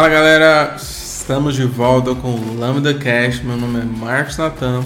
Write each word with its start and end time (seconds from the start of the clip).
Fala 0.00 0.08
galera, 0.08 0.76
estamos 0.78 1.54
de 1.54 1.66
volta 1.66 2.14
com 2.14 2.28
o 2.28 2.58
Lambda 2.58 2.94
Cast. 2.94 3.44
Meu 3.44 3.54
nome 3.54 3.80
é 3.80 3.84
Marcos 3.84 4.38
Natan 4.38 4.82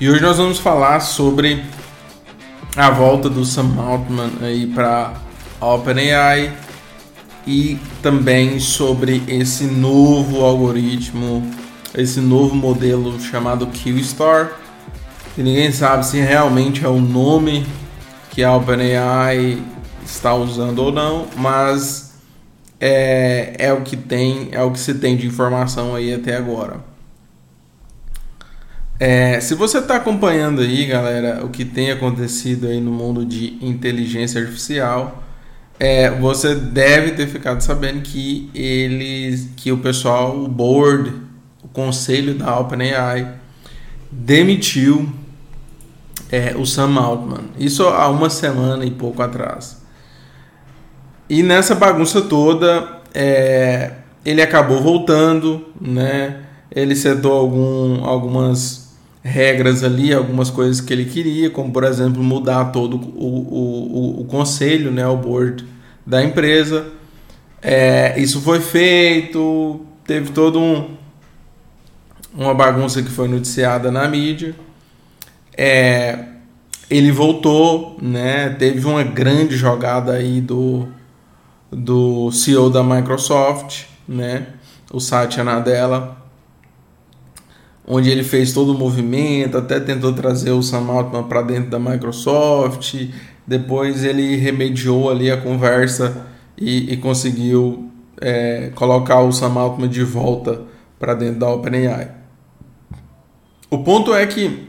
e 0.00 0.08
hoje 0.08 0.22
nós 0.22 0.36
vamos 0.36 0.60
falar 0.60 1.00
sobre 1.00 1.64
a 2.76 2.88
volta 2.90 3.28
do 3.28 3.44
Sam 3.44 3.74
Altman 3.76 4.30
aí 4.40 4.68
para 4.68 5.14
OpenAI 5.60 6.52
e 7.44 7.76
também 8.00 8.60
sobre 8.60 9.20
esse 9.26 9.64
novo 9.64 10.44
algoritmo, 10.44 11.44
esse 11.92 12.20
novo 12.20 12.54
modelo 12.54 13.20
chamado 13.20 13.66
QStar. 13.66 14.52
E 15.36 15.42
ninguém 15.42 15.72
sabe 15.72 16.06
se 16.06 16.20
realmente 16.20 16.84
é 16.84 16.88
o 16.88 17.00
nome 17.00 17.66
que 18.30 18.44
a 18.44 18.54
OpenAI 18.54 19.60
está 20.04 20.36
usando 20.36 20.78
ou 20.78 20.92
não, 20.92 21.26
mas 21.36 22.05
é, 22.80 23.54
é 23.58 23.72
o 23.72 23.82
que 23.82 23.96
tem, 23.96 24.48
é 24.52 24.62
o 24.62 24.70
que 24.70 24.78
se 24.78 24.94
tem 24.94 25.16
de 25.16 25.26
informação 25.26 25.94
aí 25.94 26.12
até 26.12 26.36
agora. 26.36 26.84
É, 28.98 29.38
se 29.40 29.54
você 29.54 29.78
está 29.78 29.96
acompanhando 29.96 30.62
aí, 30.62 30.86
galera, 30.86 31.44
o 31.44 31.50
que 31.50 31.64
tem 31.64 31.90
acontecido 31.90 32.66
aí 32.66 32.80
no 32.80 32.90
mundo 32.90 33.26
de 33.26 33.58
inteligência 33.60 34.40
artificial, 34.40 35.22
é, 35.78 36.10
você 36.10 36.54
deve 36.54 37.12
ter 37.12 37.26
ficado 37.26 37.60
sabendo 37.60 38.00
que 38.00 38.50
eles, 38.54 39.50
que 39.56 39.70
o 39.70 39.78
pessoal, 39.78 40.38
o 40.38 40.48
board, 40.48 41.12
o 41.62 41.68
conselho 41.68 42.34
da 42.34 42.58
OpenAI 42.58 43.34
demitiu 44.10 45.12
é, 46.30 46.54
o 46.56 46.64
Sam 46.64 46.98
Altman. 46.98 47.44
Isso 47.58 47.86
há 47.86 48.08
uma 48.08 48.30
semana 48.30 48.86
e 48.86 48.90
pouco 48.90 49.22
atrás. 49.22 49.84
E 51.28 51.42
nessa 51.42 51.74
bagunça 51.74 52.22
toda, 52.22 53.00
é, 53.12 53.92
ele 54.24 54.40
acabou 54.40 54.80
voltando, 54.80 55.66
né? 55.80 56.42
Ele 56.70 56.94
setou 56.94 57.32
algum, 57.32 58.04
algumas 58.04 58.94
regras 59.22 59.82
ali, 59.82 60.12
algumas 60.12 60.50
coisas 60.50 60.80
que 60.80 60.92
ele 60.92 61.04
queria, 61.04 61.50
como 61.50 61.72
por 61.72 61.82
exemplo 61.82 62.22
mudar 62.22 62.66
todo 62.66 62.96
o, 62.96 64.18
o, 64.18 64.20
o, 64.20 64.24
conselho, 64.24 64.92
né? 64.92 65.06
O 65.06 65.16
board 65.16 65.66
da 66.06 66.22
empresa. 66.22 66.86
É, 67.60 68.14
isso 68.20 68.40
foi 68.40 68.60
feito, 68.60 69.80
teve 70.06 70.30
todo 70.30 70.60
um, 70.60 70.90
uma 72.32 72.54
bagunça 72.54 73.02
que 73.02 73.10
foi 73.10 73.26
noticiada 73.26 73.90
na 73.90 74.06
mídia. 74.06 74.54
É, 75.56 76.18
ele 76.88 77.10
voltou, 77.10 77.96
né? 78.00 78.50
Teve 78.50 78.86
uma 78.86 79.02
grande 79.02 79.56
jogada 79.56 80.12
aí 80.12 80.40
do 80.40 80.86
do 81.70 82.30
CEO 82.30 82.70
da 82.70 82.82
Microsoft, 82.82 83.84
né? 84.08 84.46
O 84.92 85.00
Satya 85.00 85.42
Nadella, 85.42 86.16
onde 87.86 88.10
ele 88.10 88.22
fez 88.22 88.52
todo 88.52 88.72
o 88.72 88.78
movimento, 88.78 89.58
até 89.58 89.80
tentou 89.80 90.12
trazer 90.12 90.52
o 90.52 90.62
Sam 90.62 90.86
Altman 90.88 91.24
para 91.24 91.42
dentro 91.42 91.70
da 91.70 91.78
Microsoft. 91.78 92.94
Depois 93.46 94.04
ele 94.04 94.36
remediou 94.36 95.10
ali 95.10 95.30
a 95.30 95.36
conversa 95.36 96.26
e, 96.56 96.92
e 96.92 96.96
conseguiu 96.96 97.90
é, 98.20 98.70
colocar 98.74 99.20
o 99.20 99.32
Sam 99.32 99.58
Altman 99.58 99.88
de 99.88 100.02
volta 100.02 100.62
para 100.98 101.14
dentro 101.14 101.40
da 101.40 101.48
OpenAI. 101.50 102.10
O 103.70 103.78
ponto 103.78 104.14
é 104.14 104.26
que 104.26 104.68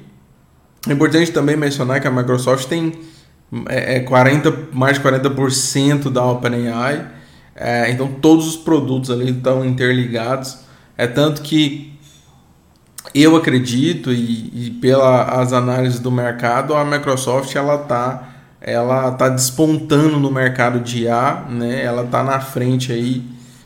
é 0.88 0.94
importante 0.94 1.32
também 1.32 1.56
mencionar 1.56 2.00
que 2.00 2.08
a 2.08 2.12
Microsoft 2.12 2.68
tem 2.68 2.94
é, 3.68 4.00
40, 4.02 4.50
é 4.50 4.54
mais 4.74 4.98
de 4.98 5.04
40% 5.04 6.10
da 6.10 6.24
OpenAI. 6.26 7.08
É, 7.56 7.90
então 7.90 8.08
todos 8.22 8.48
os 8.48 8.56
produtos 8.56 9.10
ali 9.10 9.32
estão 9.32 9.66
interligados. 9.66 10.60
É 10.98 11.08
tanto 11.08 11.42
que 11.42 11.94
eu 13.14 13.36
acredito 13.36 14.12
e, 14.12 14.68
e 14.68 14.72
pelas 14.82 15.54
análises 15.54 16.00
do 16.00 16.12
mercado, 16.12 16.76
a 16.76 16.84
Microsoft 16.86 17.56
ela 17.56 17.76
está 17.76 18.34
ela 18.60 19.12
tá 19.12 19.30
despontando 19.30 20.20
no 20.20 20.32
mercado 20.32 20.80
de 20.80 21.04
IA, 21.04 21.46
né? 21.50 21.84
Ela 21.84 22.04
está 22.04 22.24
na 22.24 22.40
frente 22.40 22.92
aí, 22.92 23.24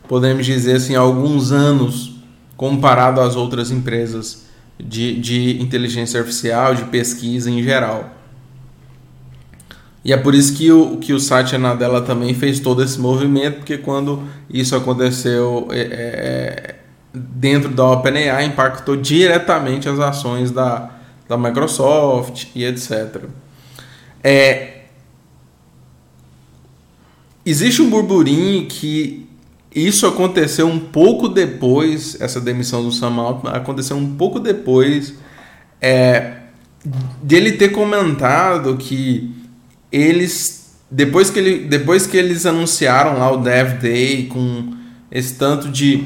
podemos 0.08 0.46
dizer 0.46 0.76
assim, 0.76 0.96
alguns 0.96 1.52
anos 1.52 2.16
comparado 2.58 3.22
às 3.22 3.36
outras 3.36 3.72
empresas 3.72 4.46
de, 4.78 5.20
de 5.20 5.62
inteligência 5.62 6.20
artificial, 6.20 6.76
de 6.76 6.84
pesquisa 6.86 7.50
em 7.50 7.64
geral. 7.64 8.21
E 10.04 10.12
é 10.12 10.18
por 10.18 10.34
isso 10.34 10.56
que 10.56 10.72
o, 10.72 10.98
que 10.98 11.14
o 11.14 11.20
Satya 11.20 11.60
Nadella 11.60 12.02
também 12.02 12.34
fez 12.34 12.60
todo 12.60 12.84
esse 12.84 13.00
movimento, 13.00 13.58
porque 13.58 13.78
quando 13.78 14.24
isso 14.50 14.76
aconteceu 14.76 15.68
é, 15.72 15.80
é, 15.80 16.76
dentro 17.14 17.70
da 17.70 17.86
OpenAI, 17.86 18.46
impactou 18.46 18.96
diretamente 18.96 19.88
as 19.88 20.00
ações 20.00 20.50
da, 20.50 20.90
da 21.30 21.38
Microsoft 21.38 22.48
e 22.56 22.66
etc. 22.66 23.26
É, 24.24 24.82
existe 27.46 27.82
um 27.82 27.90
burburinho 27.90 28.66
que 28.66 29.28
isso 29.74 30.08
aconteceu 30.08 30.68
um 30.68 30.80
pouco 30.80 31.30
depois, 31.30 32.20
essa 32.20 32.42
demissão 32.42 32.84
do 32.84 32.92
Sam 32.92 33.16
Altman 33.18 33.54
aconteceu 33.54 33.96
um 33.96 34.16
pouco 34.16 34.40
depois 34.40 35.14
é, 35.80 36.38
dele 37.22 37.54
ter 37.54 37.70
comentado 37.70 38.76
que 38.78 39.41
eles 39.92 40.62
depois 40.90 41.30
que, 41.30 41.40
ele, 41.40 41.68
depois 41.68 42.06
que 42.06 42.18
eles 42.18 42.46
anunciaram 42.46 43.18
lá 43.18 43.32
o 43.32 43.38
Dev 43.38 43.80
Day 43.80 44.26
com 44.26 44.74
esse 45.10 45.36
tanto 45.36 45.70
de 45.70 46.06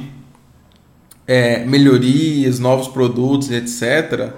é, 1.25 1.65
melhorias, 1.65 2.59
novos 2.59 2.87
produtos, 2.87 3.49
etc., 3.49 4.31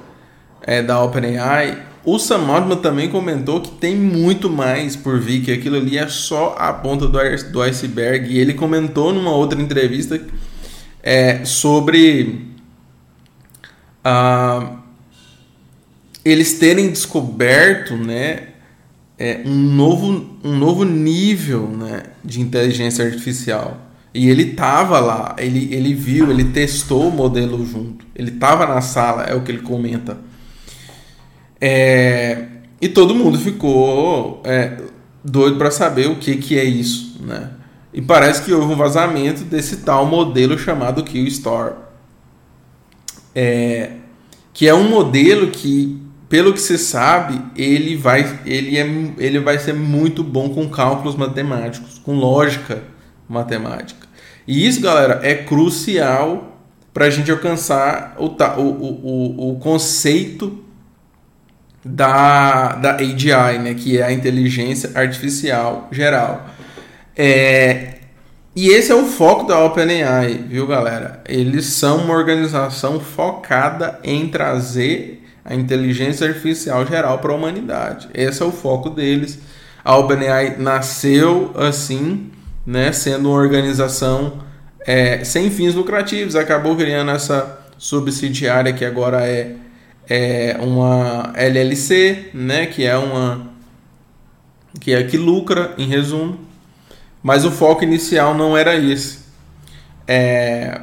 é, 0.62 0.81
da 0.81 1.02
OpenAI, 1.03 1.85
o 2.03 2.18
Sam 2.18 2.47
Altman 2.47 2.78
também 2.78 3.09
comentou 3.09 3.59
que 3.59 3.72
tem 3.72 3.94
muito 3.94 4.50
mais 4.50 4.96
por 4.96 5.19
vir, 5.19 5.44
que 5.44 5.52
aquilo 5.52 5.75
ali 5.75 5.97
é 5.97 6.08
só 6.08 6.56
a 6.58 6.72
ponta 6.72 7.06
do, 7.06 7.62
iceberg. 7.62 8.31
E 8.31 8.40
ele 8.40 8.53
comentou 8.53 9.14
numa 9.14 9.31
outra 9.31 9.62
entrevista 9.62 10.19
é, 11.03 11.44
sobre 11.44 12.47
uh, 14.06 14.78
eles 16.24 16.58
terem 16.58 16.90
descoberto 16.90 17.96
né, 17.97 18.53
é, 19.17 19.41
um, 19.45 19.55
novo, 19.55 20.38
um 20.44 20.55
novo 20.55 20.83
nível 20.83 21.67
né, 21.67 22.03
de 22.23 22.39
inteligência 22.39 23.05
artificial. 23.05 23.78
E 24.13 24.29
ele 24.29 24.51
estava 24.51 25.00
lá, 25.00 25.35
ele, 25.38 25.73
ele 25.73 25.94
viu, 25.94 26.31
ele 26.31 26.45
testou 26.45 27.09
o 27.09 27.11
modelo 27.11 27.66
junto. 27.66 28.05
Ele 28.16 28.31
estava 28.31 28.66
na 28.66 28.81
sala, 28.81 29.23
é 29.23 29.35
o 29.35 29.41
que 29.41 29.51
ele 29.51 29.61
comenta. 29.61 30.17
É, 31.59 32.45
e 32.79 32.88
todo 32.88 33.16
mundo 33.16 33.38
ficou 33.38 34.41
é, 34.44 34.78
doido 35.23 35.57
para 35.57 35.72
saber 35.72 36.07
o 36.07 36.16
que, 36.16 36.38
que 36.38 36.57
é 36.57 36.63
isso. 36.63 37.22
Né? 37.22 37.51
E 37.94 38.01
parece 38.01 38.44
que 38.44 38.53
houve 38.53 38.73
um 38.73 38.78
vazamento 38.78 39.44
desse 39.44 39.78
tal 39.78 40.05
modelo 40.05 40.57
chamado 40.57 41.03
Q-Store. 41.03 41.73
É, 43.35 43.91
que 44.53 44.67
é 44.67 44.73
um 44.73 44.89
modelo 44.89 45.51
que 45.51 46.06
pelo 46.29 46.53
que 46.53 46.59
se 46.59 46.77
sabe, 46.77 47.41
ele 47.55 47.95
vai, 47.95 48.39
ele, 48.45 48.77
é, 48.77 48.85
ele 49.17 49.39
vai 49.39 49.57
ser 49.59 49.73
muito 49.73 50.23
bom 50.23 50.49
com 50.49 50.69
cálculos 50.69 51.15
matemáticos, 51.15 51.99
com 51.99 52.15
lógica 52.15 52.83
matemática. 53.29 54.07
E 54.47 54.67
isso, 54.67 54.81
galera, 54.81 55.19
é 55.23 55.35
crucial 55.35 56.61
para 56.93 57.05
a 57.05 57.09
gente 57.09 57.29
alcançar 57.31 58.16
o, 58.17 58.25
o, 58.25 58.61
o, 58.61 59.51
o 59.51 59.59
conceito 59.59 60.63
da, 61.83 62.73
da 62.73 62.95
AGI, 62.95 63.59
né, 63.61 63.73
que 63.73 63.97
é 63.97 64.03
a 64.03 64.11
inteligência 64.11 64.91
artificial 64.96 65.87
geral. 65.91 66.47
É, 67.16 67.96
e 68.55 68.69
esse 68.69 68.91
é 68.91 68.96
o 68.96 69.05
foco 69.05 69.46
da 69.46 69.63
OpenAI, 69.63 70.46
viu, 70.47 70.66
galera? 70.67 71.22
Eles 71.28 71.67
são 71.67 72.03
uma 72.03 72.13
organização 72.13 72.99
focada 72.99 73.99
em 74.03 74.28
trazer 74.28 75.27
a 75.47 75.55
inteligência 75.55 76.28
artificial 76.28 76.85
geral 76.85 77.20
para 77.20 77.32
a 77.32 77.35
humanidade. 77.35 78.09
Esse 78.14 78.44
é 78.44 78.46
o 78.46 78.52
foco 78.52 78.90
deles. 78.90 79.40
A 79.84 79.96
OpenAI 79.96 80.58
nasceu 80.58 81.53
assim, 81.55 82.29
né, 82.66 82.91
sendo 82.91 83.29
uma 83.29 83.38
organização 83.38 84.46
é, 84.85 85.23
sem 85.23 85.49
fins 85.49 85.73
lucrativos, 85.73 86.35
acabou 86.35 86.76
criando 86.76 87.11
essa 87.11 87.59
subsidiária 87.78 88.73
que 88.73 88.84
agora 88.84 89.26
é, 89.26 89.55
é 90.09 90.58
uma 90.59 91.32
LLC, 91.35 92.29
né, 92.34 92.66
que 92.66 92.85
é 92.85 92.97
uma 92.97 93.47
que 94.79 94.93
é 94.93 95.03
que 95.03 95.17
lucra, 95.17 95.73
em 95.78 95.88
resumo. 95.88 96.40
Mas 97.23 97.46
o 97.46 97.52
foco 97.52 97.84
inicial 97.84 98.35
não 98.35 98.55
era 98.55 98.76
esse. 98.76 99.20
É, 100.08 100.79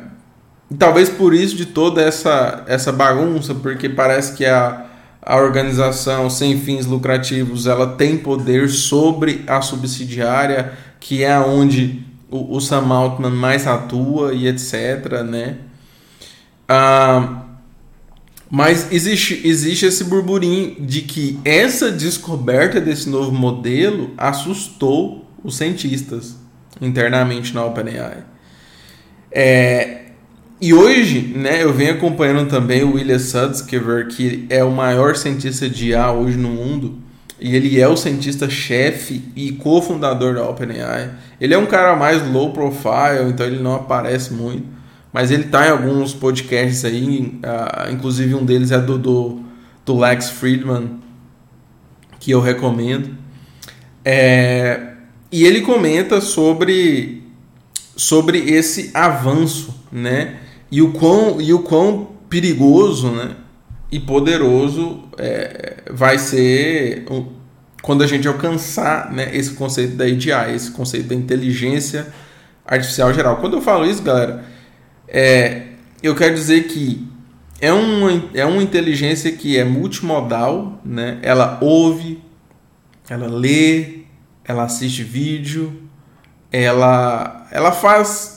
e 0.71 0.75
talvez 0.75 1.09
por 1.09 1.35
isso 1.35 1.57
de 1.57 1.67
toda 1.67 2.01
essa, 2.03 2.65
essa 2.67 2.91
bagunça, 2.91 3.55
porque 3.55 3.89
parece 3.89 4.35
que 4.35 4.47
a, 4.47 4.87
a 5.23 5.37
organização 5.37 6.29
sem 6.31 6.59
fins 6.61 6.87
lucrativos 6.87 7.67
ela 7.67 7.87
tem 7.87 8.17
poder 8.17 8.69
sobre 8.69 9.45
a 9.47 9.61
subsidiária, 9.61 10.73
que 10.99 11.23
é 11.23 11.39
onde 11.39 12.03
o, 12.31 12.57
o 12.57 12.61
Sam 12.61 12.93
Altman 12.93 13.31
mais 13.31 13.67
atua 13.67 14.35
e 14.35 14.47
etc, 14.49 15.23
né? 15.25 15.59
Ah, 16.69 17.43
mas 18.51 18.93
existe, 18.93 19.41
existe 19.47 19.87
esse 19.87 20.05
burburinho 20.05 20.77
de 20.81 21.03
que 21.03 21.39
essa 21.45 21.91
descoberta 21.91 22.81
desse 22.81 23.09
novo 23.09 23.33
modelo 23.33 24.13
assustou 24.17 25.29
os 25.43 25.57
cientistas 25.57 26.37
internamente 26.81 27.55
na 27.55 27.65
OpenAI. 27.65 28.25
É, 29.31 30.04
e 30.65 30.73
hoje, 30.73 31.21
né, 31.37 31.63
eu 31.63 31.75
venho 31.75 31.93
acompanhando 31.93 32.49
também 32.49 32.83
o 32.83 32.95
William 32.95 33.19
Sutskever, 33.19 34.09
que 34.09 34.47
é 34.49 34.65
o 34.65 34.71
maior 34.71 35.15
cientista 35.15 35.69
de 35.69 35.91
IA 35.91 36.11
hoje 36.11 36.39
no 36.39 36.49
mundo, 36.49 37.01
e 37.39 37.55
ele 37.55 37.79
é 37.79 37.87
o 37.87 37.95
cientista-chefe 37.95 39.31
e 39.37 39.53
cofundador 39.53 40.35
da 40.35 40.49
OpenAI. 40.49 41.11
Ele 41.39 41.53
é 41.53 41.59
um 41.59 41.67
cara 41.67 41.95
mais 41.97 42.27
low 42.27 42.51
profile, 42.55 43.29
então 43.29 43.45
ele 43.45 43.63
não 43.63 43.75
aparece 43.75 44.33
muito, 44.33 44.67
mas 45.13 45.31
ele 45.31 45.43
está 45.43 45.67
em 45.67 45.71
alguns 45.71 46.15
podcasts 46.15 46.83
aí, 46.83 47.39
uh, 47.45 47.93
inclusive 47.93 48.35
um 48.35 48.43
deles 48.43 48.71
é 48.71 48.79
do, 48.79 48.97
do, 48.97 49.41
do 49.85 49.99
Lex 49.99 50.31
Friedman, 50.31 50.99
que 52.19 52.31
eu 52.31 52.41
recomendo. 52.41 53.11
É, 54.03 54.95
e 55.31 55.45
ele 55.45 55.61
comenta 55.61 56.23
sobre, 56.23 57.23
sobre 57.95 58.39
esse 58.39 58.91
avanço, 58.95 59.85
né? 59.93 60.37
E 60.75 60.83
o 60.83 60.91
quão, 60.91 61.41
e 61.41 61.55
o 61.55 61.61
quão 61.61 62.09
perigoso, 62.29 63.09
né? 63.13 63.37
E 63.93 64.01
poderoso 64.01 65.05
é, 65.17 65.85
vai 65.89 66.19
ser 66.19 67.05
quando 67.81 68.03
a 68.03 68.09
gente 68.09 68.27
alcançar 68.27 69.13
né, 69.13 69.31
esse 69.37 69.53
conceito 69.53 69.95
da 69.95 70.05
AGI, 70.05 70.53
esse 70.53 70.73
conceito 70.73 71.07
da 71.07 71.15
inteligência 71.15 72.13
artificial 72.67 73.15
geral. 73.15 73.37
Quando 73.37 73.53
eu 73.53 73.63
falo 73.63 73.87
isso, 73.87 74.03
galera, 74.03 74.45
é, 75.07 75.67
eu 76.03 76.13
quero 76.17 76.35
dizer 76.35 76.65
que 76.65 77.07
é 77.61 77.73
uma, 77.73 78.25
é 78.35 78.45
uma 78.45 78.61
inteligência 78.61 79.31
que 79.31 79.57
é 79.57 79.63
multimodal, 79.63 80.81
né? 80.85 81.21
Ela 81.23 81.57
ouve, 81.61 82.21
ela 83.09 83.29
lê, 83.29 84.01
ela 84.45 84.65
assiste 84.65 85.05
vídeo, 85.05 85.73
ela, 86.51 87.47
ela 87.53 87.71
faz 87.71 88.34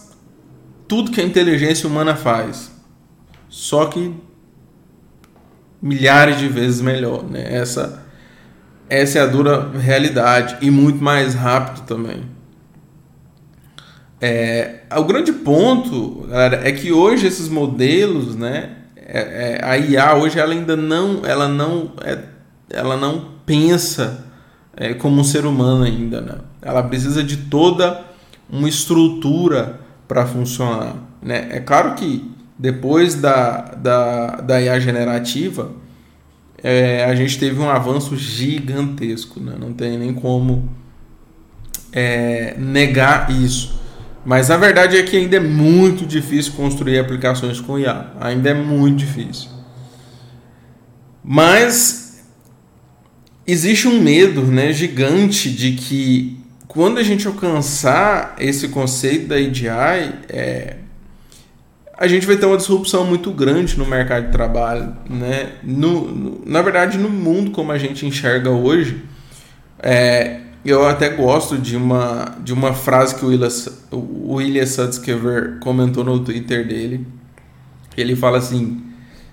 tudo 0.88 1.12
que 1.12 1.22
a 1.22 1.24
inteligência 1.24 1.88
humana 1.88 2.16
faz, 2.16 2.72
só 3.50 3.86
que 3.86 4.14
milhares 5.82 6.38
de 6.38 6.48
vezes 6.48 6.82
melhor, 6.82 7.24
né? 7.24 7.46
Essa, 7.56 8.04
essa 8.90 9.20
é 9.20 9.22
a 9.22 9.26
dura 9.26 9.70
realidade 9.72 10.58
e 10.62 10.72
muito 10.72 11.04
mais 11.04 11.34
rápido 11.34 11.86
também. 11.86 12.24
É, 14.20 14.82
o 14.96 15.04
grande 15.04 15.32
ponto, 15.32 16.26
galera, 16.28 16.68
é 16.68 16.72
que 16.72 16.92
hoje 16.92 17.28
esses 17.28 17.48
modelos, 17.48 18.36
né? 18.36 18.72
É, 18.96 19.60
é, 19.62 19.64
a 19.64 19.78
IA 19.78 20.16
hoje 20.16 20.40
ela 20.40 20.54
ainda 20.54 20.76
não, 20.76 21.22
ela 21.24 21.48
não, 21.48 21.92
é, 22.04 22.20
ela 22.70 22.98
não 22.98 23.30
pensa 23.46 24.26
é, 24.76 24.94
como 24.94 25.22
um 25.22 25.24
ser 25.24 25.46
humano 25.46 25.84
ainda, 25.84 26.20
né? 26.20 26.36
Ela 26.62 26.84
precisa 26.84 27.24
de 27.24 27.38
toda 27.38 28.04
uma 28.50 28.68
estrutura 28.68 29.87
para 30.08 30.26
funcionar, 30.26 30.96
né? 31.22 31.48
É 31.52 31.60
claro 31.60 31.96
que 31.96 32.32
depois 32.58 33.16
da, 33.16 33.62
da, 33.76 34.28
da 34.38 34.62
IA 34.62 34.80
generativa, 34.80 35.72
é, 36.64 37.06
a 37.06 37.14
gente 37.14 37.38
teve 37.38 37.60
um 37.60 37.70
avanço 37.70 38.16
gigantesco, 38.18 39.40
né? 39.40 39.56
Não 39.60 39.74
tem 39.74 39.98
nem 39.98 40.14
como 40.14 40.70
é, 41.92 42.56
negar 42.58 43.30
isso. 43.32 43.80
Mas 44.26 44.52
a 44.52 44.58
verdade 44.58 44.98
é 44.98 45.04
que 45.04 45.16
ainda 45.16 45.38
é 45.38 45.40
muito 45.40 46.06
difícil 46.06 46.54
construir 46.54 47.00
aplicações 47.00 47.62
com 47.62 47.80
IA. 47.80 48.12
Ainda 48.20 48.50
é 48.50 48.54
muito 48.54 48.98
difícil. 48.98 49.50
Mas 51.24 52.26
existe 53.46 53.88
um 53.88 54.02
medo 54.02 54.44
né, 54.44 54.74
gigante 54.74 55.50
de 55.50 55.74
que 55.74 56.40
quando 56.78 57.00
a 57.00 57.04
gente 57.04 57.26
alcançar 57.26 58.36
esse 58.38 58.68
conceito 58.68 59.30
da 59.30 59.36
AGI, 59.36 60.14
é, 60.30 60.76
a 61.98 62.06
gente 62.06 62.28
vai 62.28 62.38
ter 62.38 62.46
uma 62.46 62.56
disrupção 62.56 63.04
muito 63.04 63.32
grande 63.32 63.76
no 63.80 63.84
mercado 63.84 64.28
de 64.28 64.32
trabalho. 64.32 64.96
Né? 65.10 65.54
No, 65.64 66.02
no 66.08 66.44
na 66.46 66.62
verdade, 66.62 67.00
no 67.00 67.10
mundo 67.10 67.50
como 67.50 67.72
a 67.72 67.80
gente 67.80 68.06
enxerga 68.06 68.52
hoje, 68.52 69.04
é, 69.80 70.42
eu 70.64 70.88
até 70.88 71.10
gosto 71.10 71.58
de 71.58 71.76
uma, 71.76 72.36
de 72.44 72.54
uma 72.54 72.76
frase 72.76 73.16
que 73.16 73.26
o 73.26 73.30
William, 73.30 73.50
o 73.92 75.60
comentou 75.60 76.04
no 76.04 76.20
Twitter 76.20 76.68
dele. 76.68 77.08
Ele 77.98 78.16
fala 78.16 78.38
assim: 78.38 78.84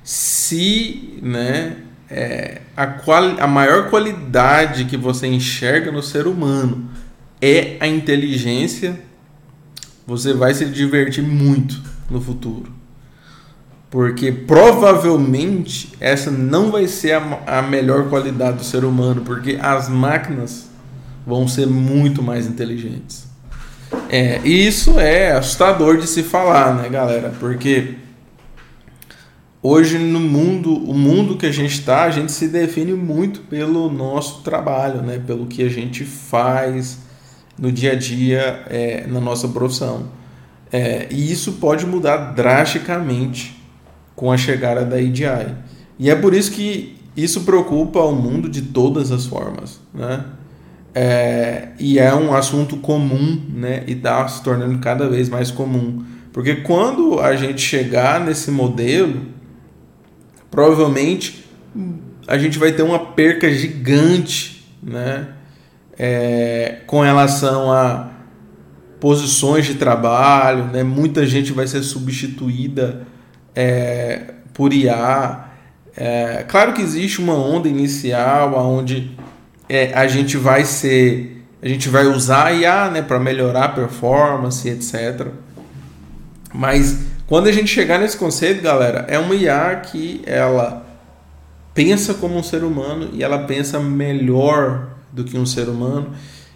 se 0.03 1.19
né, 1.21 1.77
é, 2.09 2.63
a, 2.75 2.85
a 3.39 3.47
maior 3.47 3.91
qualidade 3.91 4.87
que 4.87 4.97
você 4.97 5.27
enxerga 5.27 5.93
no 5.93 6.03
ser 6.03 6.27
humano 6.27 7.04
é 7.45 7.77
a 7.79 7.87
inteligência, 7.87 8.99
você 10.07 10.33
vai 10.33 10.55
se 10.55 10.65
divertir 10.65 11.23
muito 11.23 11.79
no 12.09 12.19
futuro. 12.19 12.73
Porque 13.91 14.33
provavelmente 14.33 15.93
essa 16.01 16.31
não 16.31 16.71
vai 16.71 16.89
ser 16.89 17.13
a, 17.13 17.59
a 17.59 17.63
melhor 17.63 18.09
qualidade 18.09 18.57
do 18.57 18.65
ser 18.65 18.83
humano, 18.83 19.21
porque 19.27 19.59
as 19.61 19.91
máquinas 19.91 20.71
vão 21.27 21.47
ser 21.47 21.67
muito 21.67 22.23
mais 22.23 22.47
inteligentes. 22.47 23.29
É, 24.09 24.41
e 24.43 24.67
isso 24.67 24.99
é 24.99 25.33
assustador 25.33 25.99
de 25.99 26.07
se 26.07 26.23
falar, 26.23 26.75
né, 26.75 26.89
galera? 26.89 27.31
Porque 27.39 27.95
hoje 29.63 29.99
no 29.99 30.19
mundo, 30.19 30.75
o 30.75 30.95
mundo 30.95 31.37
que 31.37 31.45
a 31.45 31.53
gente 31.53 31.75
está, 31.75 32.05
a 32.05 32.11
gente 32.11 32.33
se 32.33 32.49
define 32.49 32.95
muito 32.95 33.41
pelo 33.41 33.91
nosso 33.91 34.43
trabalho, 34.43 35.03
né? 35.03 35.23
Pelo 35.25 35.47
que 35.47 35.63
a 35.63 35.69
gente 35.69 36.05
faz 36.05 37.04
no 37.59 37.71
dia 37.71 37.93
a 37.93 37.95
dia 37.95 38.65
é, 38.69 39.07
na 39.07 39.21
nossa 39.21 39.49
profissão. 39.49 40.09
É, 40.73 41.07
e 41.11 41.31
isso 41.31 41.53
pode 41.55 41.87
mudar 41.87 42.33
drasticamente 42.33 43.63
com 44.17 44.31
a 44.33 44.37
chegada 44.37 44.85
da 44.85 45.01
EDI. 45.01 45.55
E 45.99 46.11
é 46.11 46.17
por 46.17 46.35
isso 46.35 46.51
que 46.53 46.97
isso 47.17 47.43
preocupa 47.43 48.01
o 48.01 48.15
mundo 48.15 48.49
de 48.49 48.63
todas 48.63 49.13
as 49.13 49.27
formas, 49.27 49.81
né? 49.93 50.25
É, 50.97 51.69
e 51.79 51.99
é 51.99 52.15
um 52.15 52.35
assunto 52.35 52.77
comum, 52.77 53.41
né? 53.53 53.85
E 53.87 53.93
está 53.93 54.27
se 54.29 54.43
tornando 54.43 54.79
cada 54.79 55.09
vez 55.09 55.29
mais 55.29 55.51
comum. 55.51 56.05
Porque 56.33 56.57
quando 56.57 57.21
a 57.21 57.37
gente 57.37 57.61
chegar 57.61 58.21
nesse 58.21 58.51
modelo, 58.51 59.23
provavelmente 60.51 61.45
a 62.27 62.39
gente 62.39 62.59
vai 62.59 62.73
ter 62.73 62.83
uma 62.83 62.99
perca 62.99 63.53
gigante 63.53 64.55
né? 64.85 65.29
É, 65.99 66.81
com 66.87 67.01
relação 67.01 67.73
a 67.73 68.11
posições 69.05 69.67
de 69.67 69.75
trabalho, 69.75 70.65
né? 70.65 70.83
muita 70.83 71.27
gente 71.27 71.53
vai 71.53 71.67
ser 71.67 71.83
substituída 71.83 73.07
é, 73.55 74.23
por 74.55 74.73
IA. 74.73 75.45
É, 75.97 76.45
claro 76.49 76.73
que 76.73 76.81
existe 76.81 77.21
uma 77.21 77.35
onda 77.35 77.69
inicial 77.69 78.55
onde 78.55 79.15
é, 79.69 79.93
a 79.95 80.07
gente 80.07 80.37
vai 80.37 80.65
ser, 80.65 81.45
a 81.63 81.69
gente 81.69 81.89
vai 81.89 82.07
usar 82.07 82.47
a 82.47 82.53
IA 82.53 82.91
né, 82.91 83.03
para 83.03 83.21
melhorar 83.21 83.65
a 83.65 83.69
performance, 83.69 84.67
etc. 84.69 85.29
Mas 86.53 86.99
quando 87.27 87.49
a 87.49 87.53
gente 87.53 87.69
chegar 87.69 87.99
nesse 87.99 88.17
conceito, 88.17 88.63
galera, 88.63 89.05
é 89.09 89.19
uma 89.19 89.35
IA 89.35 89.77
que 89.77 90.23
ela 90.25 90.85
pensa 91.75 92.15
como 92.15 92.37
um 92.37 92.43
ser 92.43 92.65
humano 92.65 93.11
e 93.13 93.23
ela 93.23 93.41
pensa 93.41 93.79
melhor 93.81 94.94
do 95.15 95.23
que 95.25 95.39
um 95.39 95.47
ser 95.47 95.69
humano. 95.69 96.09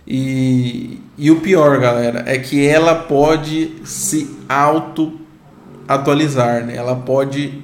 E, 0.07 1.01
e 1.17 1.31
o 1.31 1.41
pior, 1.41 1.79
galera, 1.79 2.25
é 2.27 2.39
que 2.39 2.67
ela 2.67 2.95
pode 2.95 3.73
se 3.85 4.37
auto 4.49 5.21
atualizar, 5.87 6.65
né? 6.65 6.75
Ela 6.77 6.97
pode 6.97 7.63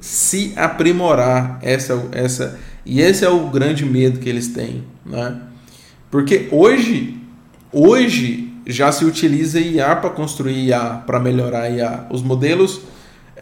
se 0.00 0.52
aprimorar. 0.54 1.58
Essa, 1.60 2.00
essa, 2.12 2.58
e 2.86 3.00
esse 3.00 3.24
é 3.24 3.28
o 3.28 3.48
grande 3.48 3.84
medo 3.84 4.20
que 4.20 4.28
eles 4.28 4.48
têm, 4.48 4.84
né? 5.04 5.40
Porque 6.10 6.48
hoje, 6.52 7.16
hoje 7.72 8.52
já 8.66 8.92
se 8.92 9.04
utiliza 9.04 9.58
IA 9.58 9.96
para 9.96 10.10
construir 10.10 10.66
IA, 10.66 11.02
para 11.06 11.18
melhorar 11.18 11.68
IA. 11.70 12.06
Os 12.10 12.22
modelos 12.22 12.82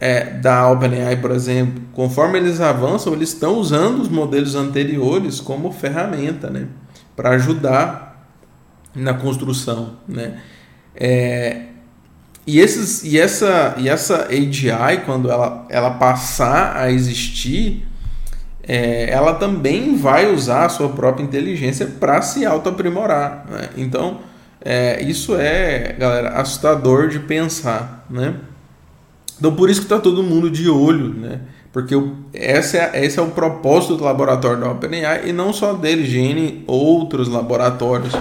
é, 0.01 0.23
da 0.25 0.67
OpenAI, 0.67 1.17
por 1.17 1.29
exemplo, 1.29 1.83
conforme 1.93 2.39
eles 2.39 2.59
avançam, 2.59 3.13
eles 3.13 3.29
estão 3.29 3.59
usando 3.59 4.01
os 4.01 4.09
modelos 4.09 4.55
anteriores 4.55 5.39
como 5.39 5.71
ferramenta, 5.71 6.49
né, 6.49 6.67
para 7.15 7.29
ajudar 7.35 8.27
na 8.95 9.13
construção, 9.13 9.97
né. 10.07 10.39
É, 10.95 11.65
e, 12.47 12.59
esses, 12.59 13.03
e, 13.03 13.19
essa, 13.19 13.75
e 13.77 13.87
essa 13.87 14.25
AGI, 14.25 15.05
quando 15.05 15.29
ela, 15.29 15.67
ela 15.69 15.91
passar 15.91 16.75
a 16.75 16.91
existir, 16.91 17.87
é, 18.63 19.09
ela 19.11 19.35
também 19.35 19.95
vai 19.95 20.33
usar 20.33 20.65
a 20.65 20.69
sua 20.69 20.89
própria 20.89 21.23
inteligência 21.23 21.85
para 21.85 22.21
se 22.23 22.45
auto-aprimorar. 22.45 23.45
Né? 23.49 23.69
Então, 23.77 24.19
É, 24.63 25.01
isso 25.01 25.35
é, 25.35 25.95
galera, 25.97 26.29
assustador 26.39 27.07
de 27.09 27.19
pensar, 27.19 28.05
né? 28.07 28.35
Então 29.41 29.55
por 29.55 29.71
isso 29.71 29.79
que 29.79 29.85
está 29.87 29.99
todo 29.99 30.21
mundo 30.21 30.51
de 30.51 30.69
olho, 30.69 31.15
né? 31.15 31.39
Porque 31.73 31.95
esse 32.31 32.77
é, 32.77 33.03
esse 33.03 33.17
é 33.17 33.21
o 33.23 33.31
propósito 33.31 33.95
do 33.95 34.03
laboratório 34.03 34.61
da 34.61 34.69
OpenAI 34.69 35.29
e 35.29 35.33
não 35.33 35.51
só 35.51 35.73
dele, 35.73 36.03
de 36.03 36.19
N 36.19 36.63
outros 36.67 37.27
laboratórios 37.27 38.13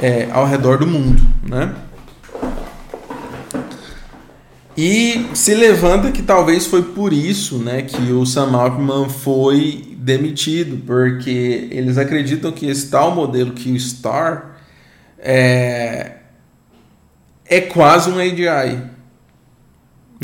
é, 0.00 0.28
ao 0.30 0.46
redor 0.46 0.78
do 0.78 0.86
mundo, 0.86 1.20
né? 1.42 1.74
E 4.76 5.26
se 5.34 5.56
levanta 5.56 6.12
que 6.12 6.22
talvez 6.22 6.66
foi 6.66 6.82
por 6.82 7.12
isso 7.12 7.58
né, 7.58 7.82
que 7.82 8.12
o 8.12 8.24
Sam 8.24 8.56
Altman 8.56 9.08
foi 9.08 9.96
demitido, 9.98 10.84
porque 10.86 11.68
eles 11.72 11.98
acreditam 11.98 12.52
que 12.52 12.66
esse 12.66 12.88
tal 12.90 13.12
modelo 13.12 13.52
que 13.52 13.72
o 13.72 13.80
Star 13.80 14.56
é, 15.18 16.12
é 17.44 17.60
quase 17.60 18.08
um 18.10 18.18
AGI. 18.18 18.93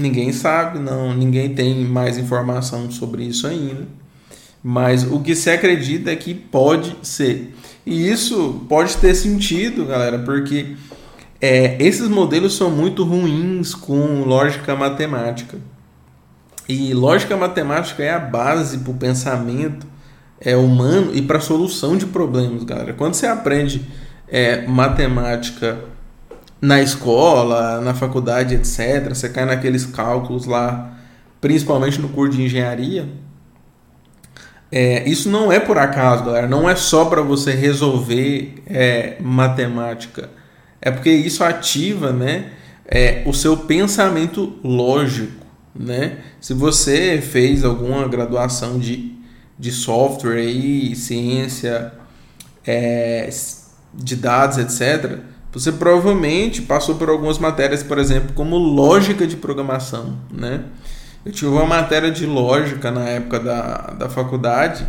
Ninguém 0.01 0.33
sabe, 0.33 0.79
não, 0.79 1.15
ninguém 1.15 1.55
tem 1.55 1.85
mais 1.85 2.17
informação 2.17 2.91
sobre 2.91 3.25
isso 3.25 3.47
ainda. 3.47 3.87
Mas 4.63 5.05
o 5.05 5.21
que 5.21 5.35
se 5.35 5.51
acredita 5.51 6.11
é 6.11 6.17
que 6.17 6.35
pode 6.35 6.97
ser. 7.03 7.55
E 7.85 8.11
isso 8.11 8.65
pode 8.69 8.97
ter 8.97 9.15
sentido, 9.15 9.87
galera, 9.87 10.19
porque 10.19 10.77
é, 11.41 11.77
esses 11.83 12.09
modelos 12.09 12.57
são 12.57 12.71
muito 12.71 13.03
ruins 13.05 13.75
com 13.75 14.23
lógica 14.25 14.77
matemática. 14.77 15.59
E 16.69 16.93
lógica 16.95 17.37
matemática 17.37 18.03
é 18.03 18.11
a 18.11 18.19
base 18.19 18.79
para 18.79 18.91
o 18.93 18.95
pensamento 18.95 19.87
é, 20.41 20.57
humano 20.57 21.11
e 21.15 21.23
para 21.23 21.39
a 21.39 21.41
solução 21.41 21.97
de 21.97 22.07
problemas, 22.07 22.63
galera. 22.65 22.93
Quando 22.93 23.15
você 23.15 23.27
aprende 23.27 23.83
é, 24.29 24.67
matemática 24.67 25.79
na 26.61 26.81
escola, 26.81 27.81
na 27.81 27.95
faculdade, 27.95 28.55
etc., 28.55 29.09
você 29.09 29.29
cai 29.29 29.45
naqueles 29.45 29.87
cálculos 29.87 30.47
lá, 30.47 30.99
principalmente 31.41 32.01
no 32.01 32.09
curso 32.11 32.37
de 32.37 32.45
engenharia. 32.45 33.09
É, 34.71 35.09
isso 35.09 35.29
não 35.29 35.51
é 35.51 35.59
por 35.59 35.79
acaso, 35.79 36.25
galera. 36.25 36.47
Não 36.47 36.69
é 36.69 36.77
só 36.77 37.07
para 37.07 37.23
você 37.23 37.53
resolver 37.53 38.63
é, 38.67 39.17
matemática 39.21 40.29
é 40.81 40.91
porque 40.91 41.11
isso 41.11 41.45
ativa 41.45 42.13
né, 42.13 42.47
é, 42.87 43.23
o 43.27 43.35
seu 43.35 43.57
pensamento 43.57 44.59
lógico. 44.65 45.45
Né? 45.75 46.19
Se 46.41 46.55
você 46.55 47.21
fez 47.21 47.65
alguma 47.65 48.09
graduação 48.09 48.79
de, 48.79 49.15
de 49.59 49.71
software 49.71 50.45
e 50.45 50.97
ciência 50.97 51.93
é, 52.67 53.29
de 53.95 54.17
dados, 54.17 54.59
etc., 54.59 55.19
você 55.53 55.73
provavelmente 55.73 56.63
passou 56.63 56.95
por 56.95 57.09
algumas 57.09 57.39
matérias, 57.39 57.83
por 57.83 57.99
exemplo, 57.99 58.33
como 58.35 58.57
lógica 58.57 59.27
de 59.27 59.37
programação. 59.37 60.17
Né? 60.33 60.65
Eu 61.25 61.33
tive 61.33 61.51
uma 61.51 61.67
matéria 61.67 62.11
de 62.11 62.25
lógica 62.25 62.91
na 62.91 63.09
época 63.09 63.41
da, 63.41 63.95
da 63.99 64.09
faculdade 64.09 64.87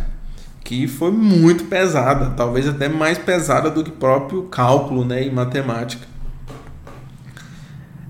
que 0.64 0.86
foi 0.86 1.10
muito 1.10 1.64
pesada, 1.64 2.30
talvez 2.30 2.68
até 2.68 2.88
mais 2.88 3.18
pesada 3.18 3.68
do 3.68 3.82
que 3.82 3.90
próprio 3.90 4.44
cálculo 4.44 5.04
né, 5.04 5.26
e 5.26 5.30
matemática. 5.30 6.06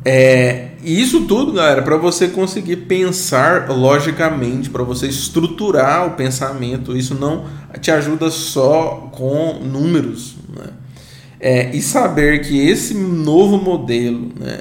É, 0.05 0.73
isso 0.83 1.27
tudo, 1.27 1.53
galera, 1.53 1.81
para 1.81 1.97
você 1.97 2.29
conseguir 2.29 2.77
pensar 2.77 3.71
logicamente, 3.71 4.69
para 4.69 4.83
você 4.83 5.07
estruturar 5.07 6.07
o 6.09 6.11
pensamento, 6.11 6.97
isso 6.97 7.15
não 7.15 7.47
te 7.81 7.91
ajuda 7.91 8.31
só 8.31 9.09
com 9.13 9.61
números. 9.65 10.37
Né? 10.49 10.67
É, 11.45 11.75
e 11.75 11.83
saber 11.83 12.41
que 12.43 12.69
esse 12.69 12.95
novo 12.95 13.59
modelo 13.59 14.31
né, 14.39 14.61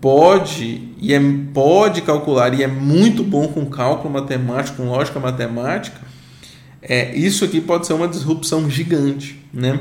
pode 0.00 0.88
e 0.98 1.12
é, 1.12 1.20
pode 1.52 2.00
calcular 2.00 2.54
e 2.54 2.62
é 2.62 2.66
muito 2.66 3.22
bom 3.22 3.48
com 3.48 3.66
cálculo 3.66 4.14
matemático, 4.14 4.78
com 4.78 4.88
lógica 4.88 5.20
matemática, 5.20 6.00
é, 6.80 7.14
isso 7.14 7.44
aqui 7.44 7.60
pode 7.60 7.86
ser 7.86 7.92
uma 7.92 8.08
disrupção 8.08 8.70
gigante, 8.70 9.44
né? 9.52 9.80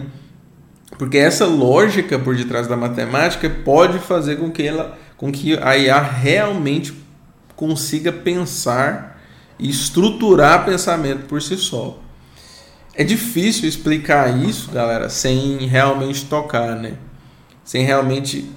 Porque 0.97 1.17
essa 1.17 1.45
lógica 1.45 2.19
por 2.19 2.35
detrás 2.35 2.67
da 2.67 2.75
matemática 2.75 3.49
pode 3.49 3.99
fazer 3.99 4.35
com 4.35 4.51
que 4.51 4.63
ela, 4.63 4.97
com 5.15 5.31
que 5.31 5.57
a 5.57 5.77
IA 5.77 6.01
realmente 6.01 6.93
consiga 7.55 8.11
pensar 8.11 9.21
e 9.57 9.69
estruturar 9.69 10.65
pensamento 10.65 11.27
por 11.27 11.41
si 11.41 11.55
só. 11.55 11.99
É 12.93 13.03
difícil 13.03 13.69
explicar 13.69 14.43
isso, 14.43 14.71
galera, 14.71 15.09
sem 15.09 15.57
realmente 15.65 16.25
tocar, 16.25 16.75
né? 16.75 16.93
Sem 17.63 17.85
realmente 17.85 18.51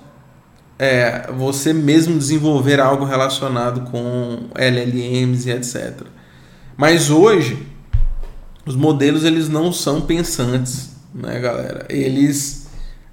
é, 0.78 1.30
você 1.32 1.72
mesmo 1.72 2.18
desenvolver 2.18 2.80
algo 2.80 3.04
relacionado 3.04 3.82
com 3.90 4.48
LLMs 4.54 5.48
e 5.48 5.52
etc. 5.52 6.02
Mas 6.76 7.10
hoje 7.10 7.64
os 8.66 8.74
modelos 8.74 9.24
eles 9.24 9.48
não 9.48 9.72
são 9.72 10.00
pensantes, 10.00 10.90
né, 11.14 11.38
galera? 11.38 11.86
Eles, 11.88 12.66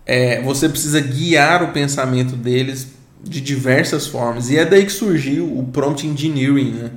é, 0.06 0.42
você 0.42 0.68
precisa 0.68 1.00
guiar 1.00 1.62
o 1.62 1.72
pensamento 1.72 2.36
deles 2.36 2.88
de 3.24 3.40
diversas 3.40 4.08
formas 4.08 4.50
e 4.50 4.58
é 4.58 4.66
daí 4.66 4.86
que 4.86 4.92
surgiu 4.92 5.46
o 5.58 5.64
prompt 5.66 6.08
engineering, 6.08 6.72
né? 6.72 6.92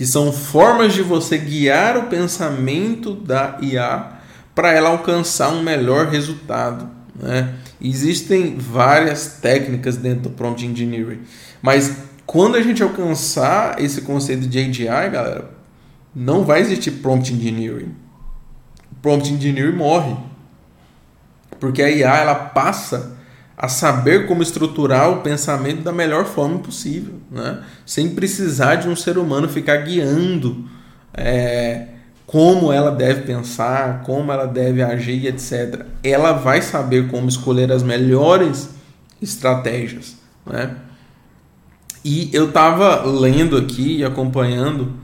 Que 0.00 0.06
são 0.06 0.32
formas 0.32 0.94
de 0.94 1.02
você 1.02 1.36
guiar 1.36 1.98
o 1.98 2.04
pensamento 2.04 3.12
da 3.12 3.58
IA 3.60 4.12
para 4.54 4.72
ela 4.72 4.88
alcançar 4.88 5.50
um 5.50 5.62
melhor 5.62 6.06
resultado, 6.06 6.88
né? 7.14 7.56
Existem 7.78 8.56
várias 8.56 9.40
técnicas 9.42 9.98
dentro 9.98 10.22
do 10.22 10.30
prompt 10.30 10.64
engineering, 10.64 11.20
mas 11.60 11.98
quando 12.24 12.56
a 12.56 12.62
gente 12.62 12.82
alcançar 12.82 13.78
esse 13.78 14.00
conceito 14.00 14.48
de 14.48 14.58
AGI, 14.58 15.10
galera, 15.10 15.50
não 16.16 16.44
vai 16.44 16.62
existir 16.62 16.92
prompt 16.92 17.34
engineering. 17.34 17.94
Prompt 19.02 19.30
engineering 19.30 19.76
morre. 19.76 20.16
Porque 21.58 21.82
a 21.82 21.90
IA 21.90 22.16
ela 22.16 22.34
passa 22.34 23.18
a 23.62 23.68
saber 23.68 24.26
como 24.26 24.42
estruturar 24.42 25.10
o 25.10 25.20
pensamento 25.20 25.82
da 25.82 25.92
melhor 25.92 26.24
forma 26.24 26.60
possível, 26.60 27.16
né? 27.30 27.62
sem 27.84 28.14
precisar 28.14 28.76
de 28.76 28.88
um 28.88 28.96
ser 28.96 29.18
humano 29.18 29.50
ficar 29.50 29.76
guiando 29.76 30.64
é, 31.12 31.88
como 32.26 32.72
ela 32.72 32.90
deve 32.90 33.20
pensar, 33.20 34.00
como 34.02 34.32
ela 34.32 34.46
deve 34.46 34.82
agir, 34.82 35.26
etc. 35.26 35.84
Ela 36.02 36.32
vai 36.32 36.62
saber 36.62 37.08
como 37.08 37.28
escolher 37.28 37.70
as 37.70 37.82
melhores 37.82 38.70
estratégias. 39.20 40.16
Né? 40.46 40.74
E 42.02 42.30
eu 42.32 42.48
estava 42.48 43.04
lendo 43.04 43.58
aqui 43.58 43.98
e 43.98 44.04
acompanhando 44.04 44.94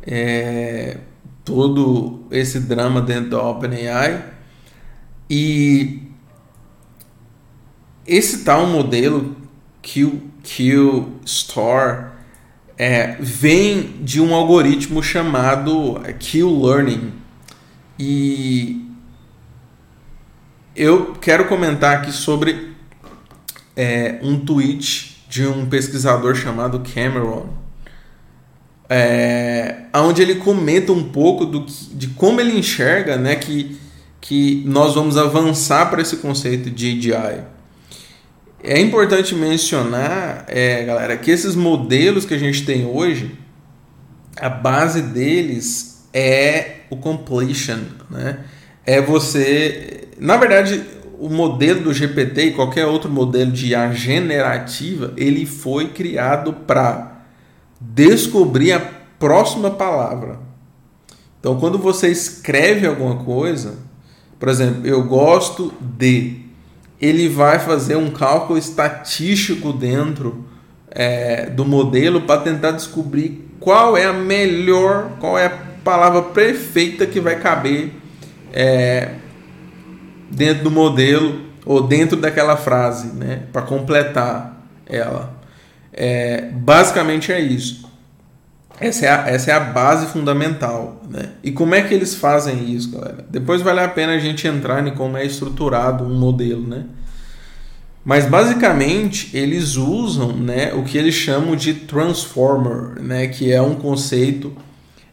é, 0.00 0.96
todo 1.44 2.20
esse 2.30 2.60
drama 2.60 3.02
dentro 3.02 3.32
da 3.32 3.42
OpenAI 3.42 4.24
e 5.28 6.05
esse 8.06 8.44
tal 8.44 8.66
modelo 8.66 9.36
Q, 9.82 10.20
Q 10.42 11.06
Store 11.24 12.06
é, 12.78 13.16
vem 13.18 13.96
de 14.02 14.20
um 14.20 14.34
algoritmo 14.34 15.02
chamado 15.02 16.00
Q-Learning 16.18 17.12
e 17.98 18.84
eu 20.74 21.14
quero 21.14 21.46
comentar 21.46 21.96
aqui 21.96 22.12
sobre 22.12 22.72
é, 23.74 24.18
um 24.22 24.38
tweet 24.38 25.24
de 25.28 25.46
um 25.46 25.66
pesquisador 25.66 26.34
chamado 26.34 26.82
Cameron 26.94 27.48
é, 28.88 29.86
onde 29.94 30.22
ele 30.22 30.36
comenta 30.36 30.92
um 30.92 31.04
pouco 31.04 31.44
do 31.44 31.64
que, 31.64 31.94
de 31.94 32.08
como 32.08 32.40
ele 32.40 32.58
enxerga 32.58 33.16
né, 33.16 33.36
que, 33.36 33.76
que 34.20 34.62
nós 34.66 34.94
vamos 34.94 35.16
avançar 35.16 35.90
para 35.90 36.02
esse 36.02 36.18
conceito 36.18 36.70
de 36.70 37.12
AGI. 37.12 37.55
É 38.68 38.80
importante 38.80 39.32
mencionar, 39.32 40.44
é, 40.48 40.82
galera, 40.82 41.16
que 41.16 41.30
esses 41.30 41.54
modelos 41.54 42.24
que 42.24 42.34
a 42.34 42.38
gente 42.38 42.66
tem 42.66 42.84
hoje, 42.84 43.38
a 44.36 44.48
base 44.48 45.02
deles 45.02 46.08
é 46.12 46.78
o 46.90 46.96
completion, 46.96 47.78
né? 48.10 48.40
É 48.84 49.00
você, 49.00 50.08
na 50.18 50.36
verdade, 50.36 50.82
o 51.16 51.28
modelo 51.28 51.84
do 51.84 51.94
GPT 51.94 52.46
e 52.46 52.54
qualquer 52.54 52.86
outro 52.86 53.08
modelo 53.08 53.52
de 53.52 53.68
IA 53.68 53.92
generativa, 53.92 55.14
ele 55.16 55.46
foi 55.46 55.90
criado 55.90 56.52
para 56.52 57.24
descobrir 57.80 58.72
a 58.72 58.80
próxima 58.80 59.70
palavra. 59.70 60.40
Então, 61.38 61.60
quando 61.60 61.78
você 61.78 62.08
escreve 62.08 62.84
alguma 62.84 63.22
coisa, 63.22 63.78
por 64.40 64.48
exemplo, 64.48 64.84
eu 64.84 65.04
gosto 65.04 65.72
de, 65.80 66.45
ele 67.00 67.28
vai 67.28 67.58
fazer 67.58 67.96
um 67.96 68.10
cálculo 68.10 68.58
estatístico 68.58 69.72
dentro 69.72 70.44
é, 70.90 71.46
do 71.50 71.64
modelo 71.64 72.22
para 72.22 72.40
tentar 72.40 72.70
descobrir 72.70 73.46
qual 73.60 73.96
é 73.96 74.04
a 74.04 74.12
melhor, 74.12 75.10
qual 75.20 75.38
é 75.38 75.46
a 75.46 75.58
palavra 75.84 76.22
perfeita 76.22 77.06
que 77.06 77.20
vai 77.20 77.38
caber 77.38 77.92
é, 78.52 79.10
dentro 80.30 80.64
do 80.64 80.70
modelo 80.70 81.46
ou 81.64 81.82
dentro 81.82 82.16
daquela 82.16 82.56
frase, 82.56 83.08
né, 83.08 83.42
para 83.52 83.62
completar 83.62 84.66
ela. 84.86 85.34
É, 85.92 86.50
basicamente 86.52 87.32
é 87.32 87.40
isso. 87.40 87.85
Essa 88.78 89.06
é, 89.06 89.08
a, 89.08 89.28
essa 89.28 89.50
é 89.50 89.54
a 89.54 89.60
base 89.60 90.06
fundamental. 90.06 91.02
Né? 91.08 91.30
E 91.42 91.50
como 91.50 91.74
é 91.74 91.82
que 91.82 91.94
eles 91.94 92.14
fazem 92.14 92.70
isso, 92.72 92.90
galera? 92.90 93.24
Depois 93.28 93.62
vale 93.62 93.80
a 93.80 93.88
pena 93.88 94.14
a 94.14 94.18
gente 94.18 94.46
entrar 94.46 94.86
em 94.86 94.94
como 94.94 95.16
é 95.16 95.24
estruturado 95.24 96.04
um 96.04 96.18
modelo, 96.18 96.66
né? 96.66 96.84
Mas 98.04 98.24
basicamente 98.24 99.36
eles 99.36 99.74
usam 99.74 100.32
né, 100.32 100.72
o 100.72 100.84
que 100.84 100.96
eles 100.96 101.14
chamam 101.14 101.56
de 101.56 101.74
transformer, 101.74 103.02
né, 103.02 103.26
que 103.26 103.50
é 103.50 103.60
um 103.60 103.74
conceito 103.74 104.56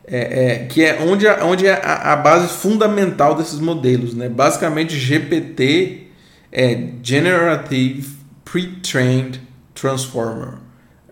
é, 0.05 0.17
é, 0.45 0.65
que 0.65 0.83
é 0.83 1.01
onde, 1.01 1.25
onde 1.27 1.65
é 1.65 1.73
a, 1.73 2.13
a, 2.13 2.15
base 2.15 2.49
fundamental 2.49 3.35
desses 3.35 3.59
modelos. 3.59 4.13
Né? 4.13 4.29
Basicamente, 4.29 4.95
GPT 4.95 6.07
é 6.51 6.89
Generative 7.01 8.05
Pre-trained 8.45 9.41
Transformer, 9.73 10.55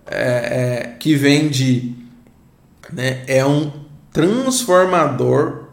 é, 0.06 0.22
é, 0.22 0.96
que 1.00 1.16
vem 1.16 1.48
de 1.48 1.96
né, 2.92 3.24
é 3.28 3.46
um 3.46 3.72
transformador 4.12 5.70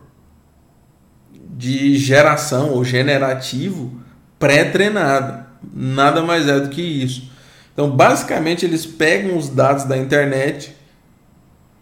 de 1.56 1.96
geração 1.96 2.70
ou 2.70 2.84
generativo 2.84 4.00
pré-treinado. 4.38 5.44
Nada 5.74 6.22
mais 6.22 6.46
é 6.48 6.60
do 6.60 6.68
que 6.68 6.80
isso. 6.80 7.30
Então, 7.72 7.90
basicamente, 7.90 8.64
eles 8.64 8.86
pegam 8.86 9.36
os 9.36 9.48
dados 9.48 9.84
da 9.84 9.96
internet, 9.96 10.76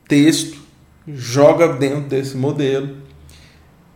texto, 0.08 0.58
joga 1.06 1.68
dentro 1.68 2.08
desse 2.08 2.36
modelo. 2.36 2.96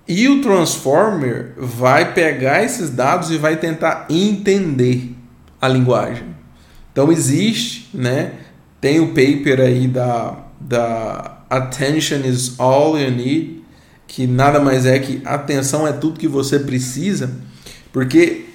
E 0.07 0.29
o 0.29 0.43
Transformer 0.43 1.55
vai 1.57 2.13
pegar 2.13 2.63
esses 2.65 2.91
dados 2.91 3.31
e 3.31 3.39
vai 3.39 3.57
tentar 3.57 4.07
entender 4.11 5.15
a 5.61 5.69
linguagem. 5.69 6.35
Então 6.91 7.13
existe, 7.13 7.89
né? 7.95 8.33
Tem 8.81 8.99
o 8.99 9.09
paper 9.09 9.61
aí 9.61 9.87
da, 9.87 10.37
da 10.61 11.39
Attention 11.51 12.19
is 12.25 12.61
all 12.61 12.97
you 12.97 13.11
need, 13.11 13.65
que 14.07 14.27
nada 14.27 14.61
mais 14.61 14.87
é 14.87 14.99
que 14.99 15.21
atenção 15.25 15.87
é 15.87 15.93
tudo 15.93 16.19
que 16.19 16.29
você 16.29 16.61
precisa, 16.61 17.31
porque 17.93 18.47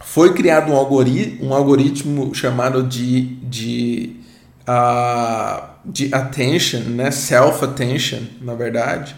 foi 0.00 0.32
criado 0.32 0.70
um 0.72 0.76
algoritmo, 0.76 1.48
um 1.48 1.54
algoritmo 1.54 2.34
chamado 2.34 2.82
de, 2.82 3.36
de, 3.42 4.16
uh, 4.62 5.68
de 5.84 6.14
attention, 6.14 6.80
né? 6.80 7.10
self-attention, 7.10 8.20
na 8.40 8.54
verdade, 8.54 9.16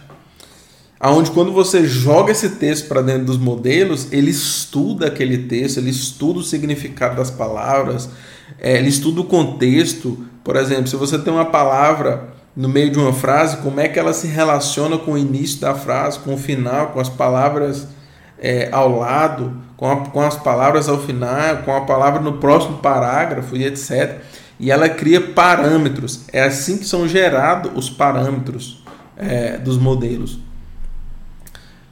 aonde 0.98 1.30
quando 1.30 1.52
você 1.52 1.86
joga 1.86 2.32
esse 2.32 2.50
texto 2.50 2.88
para 2.88 3.02
dentro 3.02 3.24
dos 3.24 3.38
modelos, 3.38 4.12
ele 4.12 4.30
estuda 4.30 5.06
aquele 5.06 5.38
texto, 5.38 5.78
ele 5.78 5.90
estuda 5.90 6.40
o 6.40 6.42
significado 6.42 7.16
das 7.16 7.30
palavras, 7.30 8.10
é, 8.58 8.76
ele 8.78 8.88
estuda 8.88 9.20
o 9.20 9.24
contexto. 9.24 10.26
Por 10.42 10.56
exemplo, 10.56 10.86
se 10.86 10.96
você 10.96 11.18
tem 11.18 11.32
uma 11.32 11.46
palavra 11.46 12.28
no 12.56 12.68
meio 12.68 12.90
de 12.90 12.98
uma 12.98 13.12
frase, 13.12 13.58
como 13.58 13.80
é 13.80 13.88
que 13.88 13.98
ela 13.98 14.12
se 14.12 14.26
relaciona 14.26 14.98
com 14.98 15.12
o 15.12 15.18
início 15.18 15.60
da 15.60 15.74
frase, 15.74 16.18
com 16.18 16.34
o 16.34 16.38
final, 16.38 16.88
com 16.88 17.00
as 17.00 17.08
palavras 17.08 17.88
é, 18.38 18.68
ao 18.72 18.98
lado, 18.98 19.56
com, 19.76 19.90
a, 19.90 19.96
com 19.96 20.20
as 20.20 20.36
palavras 20.36 20.88
ao 20.88 20.98
final, 20.98 21.58
com 21.64 21.74
a 21.74 21.82
palavra 21.82 22.20
no 22.20 22.34
próximo 22.34 22.78
parágrafo 22.78 23.56
e 23.56 23.64
etc. 23.64 24.18
E 24.58 24.70
ela 24.70 24.88
cria 24.88 25.20
parâmetros. 25.20 26.24
É 26.32 26.42
assim 26.42 26.78
que 26.78 26.84
são 26.84 27.06
gerados 27.08 27.70
os 27.74 27.88
parâmetros 27.88 28.82
é, 29.16 29.56
dos 29.56 29.78
modelos. 29.78 30.38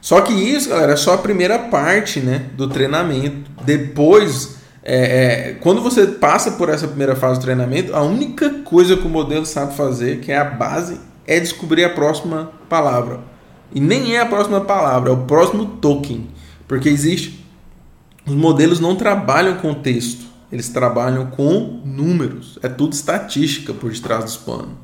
Só 0.00 0.20
que 0.20 0.32
isso, 0.32 0.70
galera, 0.70 0.92
é 0.92 0.96
só 0.96 1.14
a 1.14 1.18
primeira 1.18 1.58
parte 1.58 2.20
né, 2.20 2.46
do 2.56 2.68
treinamento. 2.68 3.50
Depois, 3.64 4.57
é, 4.82 5.50
é, 5.50 5.52
quando 5.60 5.82
você 5.82 6.06
passa 6.06 6.52
por 6.52 6.68
essa 6.68 6.86
primeira 6.86 7.16
fase 7.16 7.38
do 7.38 7.42
treinamento, 7.42 7.94
a 7.94 8.02
única 8.02 8.50
coisa 8.60 8.96
que 8.96 9.06
o 9.06 9.10
modelo 9.10 9.44
sabe 9.44 9.76
fazer, 9.76 10.20
que 10.20 10.32
é 10.32 10.38
a 10.38 10.44
base, 10.44 11.00
é 11.26 11.38
descobrir 11.38 11.84
a 11.84 11.90
próxima 11.90 12.52
palavra. 12.68 13.20
E 13.72 13.80
nem 13.80 14.16
é 14.16 14.20
a 14.20 14.26
próxima 14.26 14.60
palavra, 14.62 15.10
é 15.10 15.12
o 15.12 15.24
próximo 15.24 15.66
token. 15.80 16.28
Porque 16.66 16.88
existe. 16.88 17.44
Os 18.26 18.34
modelos 18.34 18.78
não 18.78 18.94
trabalham 18.94 19.56
com 19.56 19.72
texto, 19.74 20.26
eles 20.52 20.68
trabalham 20.68 21.26
com 21.26 21.80
números. 21.84 22.58
É 22.62 22.68
tudo 22.68 22.92
estatística 22.92 23.72
por 23.72 23.90
detrás 23.90 24.24
dos 24.24 24.36
panos. 24.36 24.76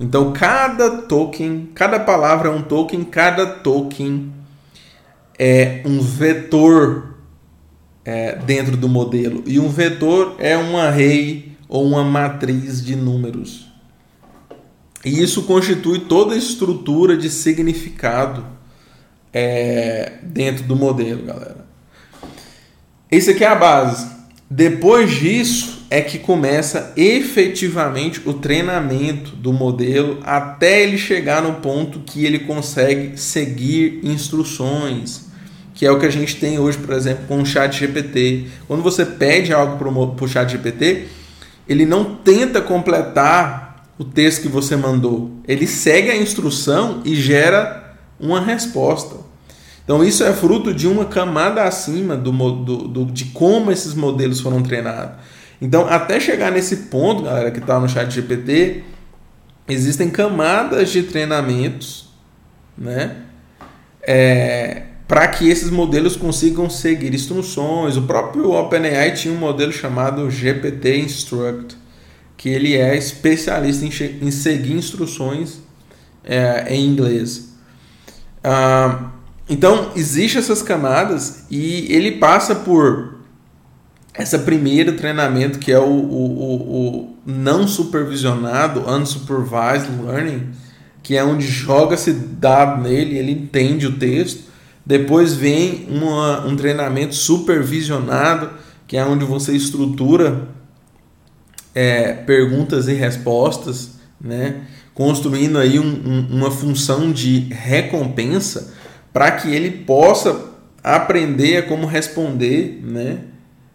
Então, 0.00 0.32
cada 0.32 1.02
token, 1.02 1.70
cada 1.74 1.98
palavra 1.98 2.48
é 2.48 2.52
um 2.52 2.62
token, 2.62 3.04
cada 3.04 3.46
token 3.46 4.32
é 5.38 5.82
um 5.84 6.00
vetor 6.00 7.17
é, 8.08 8.36
dentro 8.36 8.74
do 8.74 8.88
modelo. 8.88 9.42
E 9.46 9.60
um 9.60 9.68
vetor 9.68 10.36
é 10.38 10.56
um 10.56 10.78
array 10.78 11.52
ou 11.68 11.86
uma 11.86 12.02
matriz 12.02 12.82
de 12.82 12.96
números. 12.96 13.70
E 15.04 15.22
isso 15.22 15.42
constitui 15.42 16.00
toda 16.00 16.34
a 16.34 16.38
estrutura 16.38 17.18
de 17.18 17.28
significado 17.28 18.46
é, 19.30 20.20
dentro 20.22 20.64
do 20.64 20.74
modelo, 20.74 21.26
galera. 21.26 21.66
Isso 23.12 23.30
aqui 23.30 23.44
é 23.44 23.48
a 23.48 23.54
base. 23.54 24.08
Depois 24.50 25.10
disso 25.10 25.86
é 25.90 26.00
que 26.00 26.18
começa 26.18 26.94
efetivamente 26.96 28.22
o 28.24 28.32
treinamento 28.32 29.36
do 29.36 29.52
modelo 29.52 30.18
até 30.24 30.82
ele 30.82 30.96
chegar 30.96 31.42
no 31.42 31.56
ponto 31.56 32.00
que 32.00 32.24
ele 32.24 32.38
consegue 32.38 33.18
seguir 33.18 34.00
instruções, 34.02 35.27
que 35.78 35.86
é 35.86 35.92
o 35.92 35.98
que 36.00 36.06
a 36.06 36.10
gente 36.10 36.34
tem 36.34 36.58
hoje, 36.58 36.76
por 36.76 36.92
exemplo, 36.92 37.24
com 37.28 37.40
o 37.40 37.46
chat 37.46 37.78
GPT. 37.78 38.48
Quando 38.66 38.82
você 38.82 39.06
pede 39.06 39.52
algo 39.52 39.78
para 39.78 40.24
o 40.24 40.28
chat 40.28 40.50
GPT, 40.50 41.06
ele 41.68 41.86
não 41.86 42.16
tenta 42.16 42.60
completar 42.60 43.86
o 43.96 44.02
texto 44.02 44.42
que 44.42 44.48
você 44.48 44.74
mandou. 44.74 45.30
Ele 45.46 45.68
segue 45.68 46.10
a 46.10 46.16
instrução 46.16 47.00
e 47.04 47.14
gera 47.14 47.94
uma 48.18 48.40
resposta. 48.40 49.18
Então 49.84 50.02
isso 50.02 50.24
é 50.24 50.32
fruto 50.32 50.74
de 50.74 50.88
uma 50.88 51.04
camada 51.04 51.62
acima 51.62 52.16
do, 52.16 52.32
do, 52.32 52.88
do, 52.88 53.04
de 53.04 53.26
como 53.26 53.70
esses 53.70 53.94
modelos 53.94 54.40
foram 54.40 54.60
treinados. 54.60 55.14
Então 55.62 55.86
até 55.88 56.18
chegar 56.18 56.50
nesse 56.50 56.88
ponto, 56.88 57.22
galera, 57.22 57.52
que 57.52 57.60
está 57.60 57.78
no 57.78 57.88
chat 57.88 58.12
GPT, 58.12 58.82
existem 59.68 60.10
camadas 60.10 60.90
de 60.90 61.04
treinamentos, 61.04 62.08
né? 62.76 63.18
É, 64.02 64.87
para 65.08 65.26
que 65.26 65.48
esses 65.48 65.70
modelos 65.70 66.14
consigam 66.14 66.68
seguir 66.68 67.14
instruções. 67.14 67.96
O 67.96 68.02
próprio 68.02 68.50
OpenAI 68.52 69.14
tinha 69.14 69.32
um 69.32 69.38
modelo 69.38 69.72
chamado 69.72 70.30
GPT 70.30 70.98
Instruct, 70.98 71.76
que 72.36 72.50
ele 72.50 72.76
é 72.76 72.94
especialista 72.94 73.86
em, 73.86 74.26
em 74.26 74.30
seguir 74.30 74.74
instruções 74.74 75.60
é, 76.22 76.74
em 76.74 76.84
inglês. 76.84 77.56
Ah, 78.44 79.10
então, 79.48 79.92
existem 79.96 80.40
essas 80.40 80.62
camadas 80.62 81.46
e 81.50 81.90
ele 81.90 82.12
passa 82.12 82.54
por 82.54 83.16
esse 84.18 84.38
primeiro 84.40 84.92
treinamento 84.94 85.58
que 85.58 85.72
é 85.72 85.78
o, 85.78 85.84
o, 85.84 86.38
o, 86.38 86.76
o 86.76 87.16
não 87.24 87.66
supervisionado, 87.66 88.84
unsupervised 88.90 89.88
learning, 90.04 90.50
que 91.02 91.16
é 91.16 91.24
onde 91.24 91.46
joga-se 91.46 92.12
dado 92.12 92.82
nele, 92.82 93.16
ele 93.16 93.32
entende 93.32 93.86
o 93.86 93.98
texto. 93.98 94.47
Depois 94.88 95.34
vem 95.34 95.86
uma, 95.90 96.46
um 96.46 96.56
treinamento 96.56 97.14
supervisionado, 97.14 98.48
que 98.86 98.96
é 98.96 99.04
onde 99.04 99.22
você 99.22 99.54
estrutura 99.54 100.48
é, 101.74 102.14
perguntas 102.14 102.88
e 102.88 102.94
respostas, 102.94 103.98
né? 104.18 104.62
construindo 104.94 105.58
aí 105.58 105.78
um, 105.78 105.84
um, 105.84 106.26
uma 106.38 106.50
função 106.50 107.12
de 107.12 107.40
recompensa 107.50 108.72
para 109.12 109.30
que 109.30 109.54
ele 109.54 109.70
possa 109.70 110.54
aprender 110.82 111.58
a 111.58 111.62
como 111.64 111.86
responder 111.86 112.80
né? 112.82 113.24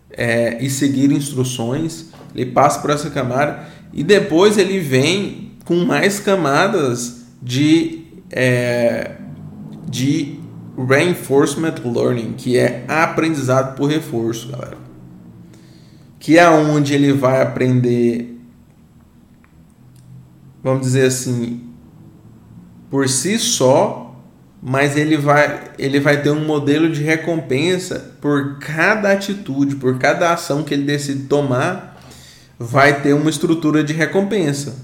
É, 0.09 0.63
e 0.63 0.67
seguir 0.67 1.11
instruções. 1.11 2.07
Ele 2.33 2.49
passa 2.49 2.79
por 2.79 2.89
essa 2.89 3.11
camada 3.11 3.67
e 3.93 4.03
depois 4.03 4.57
ele 4.57 4.79
vem 4.79 5.51
com 5.63 5.75
mais 5.85 6.19
camadas 6.19 7.27
de, 7.39 8.05
é, 8.31 9.11
de 9.87 10.41
reinforcement 10.77 11.75
learning, 11.83 12.33
que 12.33 12.57
é 12.57 12.85
aprendizado 12.87 13.75
por 13.75 13.89
reforço, 13.89 14.49
galera. 14.49 14.77
Que 16.19 16.37
é 16.37 16.49
onde 16.49 16.93
ele 16.93 17.11
vai 17.11 17.41
aprender 17.41 18.33
vamos 20.63 20.81
dizer 20.81 21.07
assim, 21.07 21.61
por 22.89 23.09
si 23.09 23.37
só, 23.37 24.15
mas 24.61 24.95
ele 24.95 25.17
vai, 25.17 25.71
ele 25.77 25.99
vai 25.99 26.21
ter 26.21 26.29
um 26.29 26.45
modelo 26.45 26.89
de 26.89 27.03
recompensa 27.03 28.15
por 28.21 28.59
cada 28.59 29.11
atitude, 29.11 29.75
por 29.75 29.99
cada 29.99 30.31
ação 30.31 30.63
que 30.63 30.73
ele 30.73 30.85
decide 30.85 31.23
tomar, 31.23 32.01
vai 32.57 33.01
ter 33.01 33.13
uma 33.13 33.29
estrutura 33.29 33.83
de 33.83 33.91
recompensa. 33.91 34.77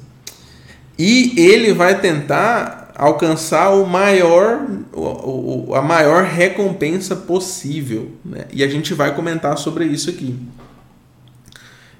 E 0.97 1.33
ele 1.39 1.71
vai 1.71 1.97
tentar 1.97 2.78
alcançar 2.99 3.69
o 3.69 3.85
maior, 3.87 4.59
o, 4.91 5.69
o, 5.69 5.73
a 5.75 5.81
maior 5.81 6.25
recompensa 6.25 7.15
possível. 7.15 8.11
Né? 8.25 8.45
E 8.51 8.61
a 8.61 8.67
gente 8.67 8.93
vai 8.93 9.15
comentar 9.15 9.57
sobre 9.57 9.85
isso 9.85 10.09
aqui. 10.09 10.37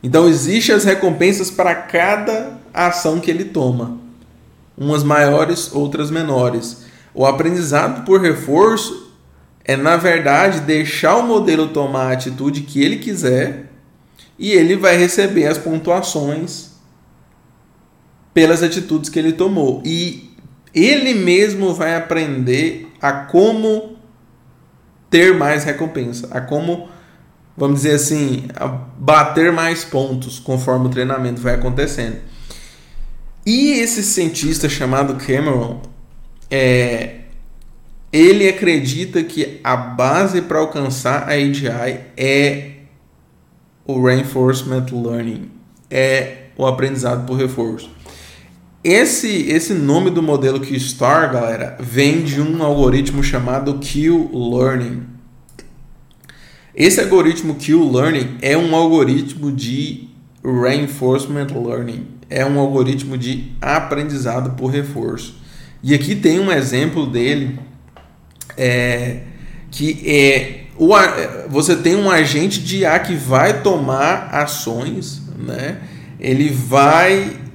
Então 0.03 0.27
existem 0.27 0.75
as 0.75 0.83
recompensas 0.83 1.49
para 1.49 1.73
cada 1.73 2.59
ação 2.73 3.21
que 3.21 3.31
ele 3.31 3.45
toma. 3.45 3.97
Umas 4.77 5.01
maiores, 5.01 5.73
outras 5.73 6.11
menores. 6.11 6.83
O 7.13 7.25
aprendizado 7.25 8.03
por 8.03 8.19
reforço 8.19 9.13
é, 9.63 9.77
na 9.77 9.95
verdade, 9.95 10.61
deixar 10.61 11.15
o 11.15 11.23
modelo 11.23 11.69
tomar 11.69 12.07
a 12.07 12.11
atitude 12.11 12.61
que 12.61 12.81
ele 12.83 12.97
quiser 12.97 13.71
e 14.37 14.51
ele 14.51 14.75
vai 14.75 14.97
receber 14.97 15.47
as 15.47 15.57
pontuações 15.57 16.71
pelas 18.33 18.61
atitudes 18.63 19.09
que 19.09 19.17
ele 19.17 19.31
tomou. 19.31 19.81
E 19.85 20.28
ele 20.73 21.13
mesmo 21.13 21.73
vai 21.73 21.95
aprender 21.95 22.87
a 23.01 23.11
como 23.11 23.97
ter 25.09 25.33
mais 25.33 25.63
recompensa, 25.63 26.27
a 26.31 26.39
como, 26.39 26.89
vamos 27.57 27.77
dizer 27.77 27.95
assim, 27.95 28.47
bater 28.97 29.51
mais 29.51 29.83
pontos 29.83 30.39
conforme 30.39 30.85
o 30.87 30.89
treinamento 30.89 31.41
vai 31.41 31.55
acontecendo. 31.55 32.17
E 33.45 33.71
esse 33.71 34.03
cientista 34.03 34.69
chamado 34.69 35.15
Cameron, 35.15 35.81
é, 36.51 37.21
ele 38.11 38.47
acredita 38.47 39.23
que 39.23 39.59
a 39.63 39.75
base 39.75 40.41
para 40.41 40.59
alcançar 40.59 41.23
a 41.23 41.33
AGI 41.33 41.99
é 42.17 42.71
o 43.85 44.03
Reinforcement 44.03 44.85
Learning, 44.91 45.49
é 45.89 46.49
o 46.55 46.65
aprendizado 46.65 47.25
por 47.25 47.35
reforço. 47.37 47.89
Esse, 48.83 49.27
esse 49.49 49.73
nome 49.73 50.09
do 50.09 50.23
modelo 50.23 50.61
Q-Star, 50.61 51.33
galera, 51.33 51.75
vem 51.81 52.23
de 52.23 52.39
um 52.39 52.63
algoritmo 52.63 53.21
chamado 53.21 53.77
Q-Learning. 53.79 55.03
Esse 56.73 57.01
algoritmo 57.01 57.55
Q-Learning 57.55 58.37
é 58.41 58.57
um 58.57 58.73
algoritmo 58.73 59.51
de 59.51 60.07
Reinforcement 60.41 61.47
Learning. 61.53 62.07
É 62.29 62.45
um 62.45 62.57
algoritmo 62.57 63.17
de 63.17 63.51
aprendizado 63.61 64.51
por 64.51 64.67
reforço. 64.67 65.35
E 65.83 65.93
aqui 65.93 66.15
tem 66.15 66.39
um 66.39 66.49
exemplo 66.49 67.05
dele, 67.05 67.59
é, 68.55 69.23
que 69.71 70.09
é 70.09 70.67
o, 70.77 70.93
você 71.49 71.75
tem 71.75 71.97
um 71.97 72.09
agente 72.09 72.61
de 72.61 72.77
IA 72.77 72.97
que 72.99 73.15
vai 73.15 73.61
tomar 73.61 74.29
ações, 74.31 75.21
né? 75.37 75.81
ele 76.17 76.49
vai 76.49 77.48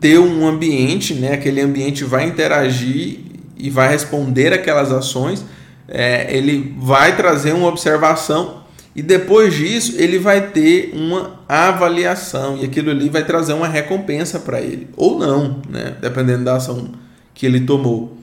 ter 0.00 0.18
um 0.18 0.48
ambiente, 0.48 1.14
né? 1.14 1.34
Aquele 1.34 1.60
ambiente 1.60 2.02
vai 2.04 2.26
interagir 2.26 3.18
e 3.56 3.68
vai 3.68 3.88
responder 3.88 4.52
aquelas 4.52 4.90
ações. 4.90 5.44
É, 5.86 6.34
ele 6.34 6.74
vai 6.78 7.16
trazer 7.16 7.52
uma 7.52 7.68
observação 7.68 8.64
e 8.94 9.02
depois 9.02 9.54
disso 9.54 9.94
ele 9.98 10.18
vai 10.18 10.48
ter 10.48 10.92
uma 10.94 11.40
avaliação 11.48 12.56
e 12.56 12.64
aquilo 12.64 12.90
ali 12.90 13.08
vai 13.08 13.24
trazer 13.24 13.52
uma 13.52 13.68
recompensa 13.68 14.38
para 14.38 14.60
ele 14.60 14.88
ou 14.96 15.18
não, 15.18 15.60
né? 15.68 15.96
Dependendo 16.00 16.44
da 16.44 16.56
ação 16.56 16.92
que 17.34 17.44
ele 17.44 17.60
tomou. 17.60 18.16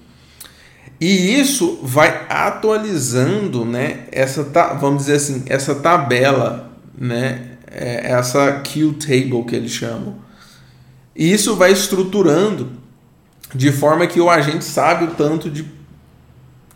E 1.00 1.40
isso 1.40 1.80
vai 1.84 2.26
atualizando, 2.28 3.64
né? 3.64 4.06
Essa 4.12 4.44
vamos 4.80 5.04
dizer 5.04 5.18
assim, 5.18 5.44
essa 5.46 5.76
tabela, 5.76 6.72
né? 6.98 7.42
É, 7.70 8.12
essa 8.12 8.52
Q 8.64 8.94
table 8.94 9.44
que 9.44 9.56
eles 9.56 9.72
chamam 9.72 10.27
e 11.18 11.34
isso 11.34 11.56
vai 11.56 11.72
estruturando 11.72 12.70
de 13.54 13.72
forma 13.72 14.06
que 14.06 14.22
o 14.22 14.30
agente 14.30 14.64
sabe 14.64 15.06
o 15.06 15.12
tanto 15.16 15.50
de 15.50 15.66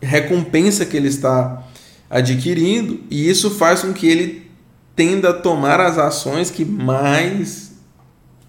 recompensa 0.02 0.84
que 0.84 0.96
ele 0.96 1.06
está 1.06 1.62
adquirindo, 2.10 3.00
e 3.08 3.30
isso 3.30 3.52
faz 3.52 3.82
com 3.82 3.92
que 3.92 4.06
ele 4.06 4.50
tenda 4.96 5.30
a 5.30 5.32
tomar 5.32 5.80
as 5.80 5.96
ações 5.96 6.50
que 6.50 6.64
mais 6.64 7.72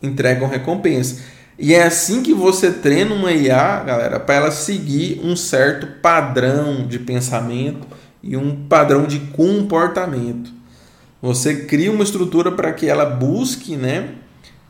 entregam 0.02 0.50
recompensa. 0.50 1.22
E 1.58 1.74
é 1.74 1.84
assim 1.84 2.24
que 2.24 2.34
você 2.34 2.72
treina 2.72 3.14
uma 3.14 3.32
IA, 3.32 3.84
galera, 3.84 4.20
para 4.20 4.36
ela 4.36 4.52
seguir 4.52 5.22
um 5.24 5.36
certo 5.36 6.02
padrão 6.02 6.88
de 6.88 6.98
pensamento 6.98 7.88
e 8.22 8.36
um 8.36 8.66
padrão 8.68 9.06
de 9.06 9.20
comportamento. 9.20 10.52
Você 11.22 11.66
cria 11.66 11.92
uma 11.92 12.04
estrutura 12.04 12.52
para 12.52 12.74
que 12.74 12.90
ela 12.90 13.06
busque, 13.06 13.78
né, 13.78 14.10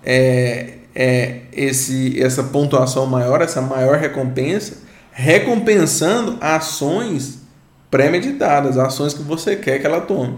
é, 0.03 0.79
é, 0.95 1.41
esse, 1.51 2.21
essa 2.21 2.43
pontuação 2.43 3.05
maior, 3.05 3.41
essa 3.41 3.61
maior 3.61 3.97
recompensa, 3.97 4.77
recompensando 5.11 6.37
ações 6.41 7.39
pré-meditadas, 7.89 8.77
ações 8.77 9.13
que 9.13 9.21
você 9.21 9.55
quer 9.55 9.79
que 9.79 9.85
ela 9.85 10.01
tome. 10.01 10.37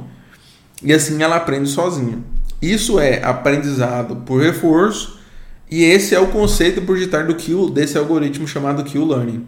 E 0.83 0.93
assim 0.93 1.21
ela 1.21 1.37
aprende 1.37 1.69
sozinha. 1.69 2.19
Isso 2.61 2.99
é 2.99 3.23
aprendizado 3.23 4.17
por 4.17 4.41
reforço, 4.41 5.19
e 5.69 5.83
esse 5.83 6.13
é 6.13 6.19
o 6.19 6.27
conceito 6.27 6.81
por 6.81 6.97
detrás 6.97 7.27
do 7.27 7.35
Q, 7.35 7.71
desse 7.71 7.97
algoritmo 7.97 8.47
chamado 8.47 8.83
Q-Learning, 8.83 9.45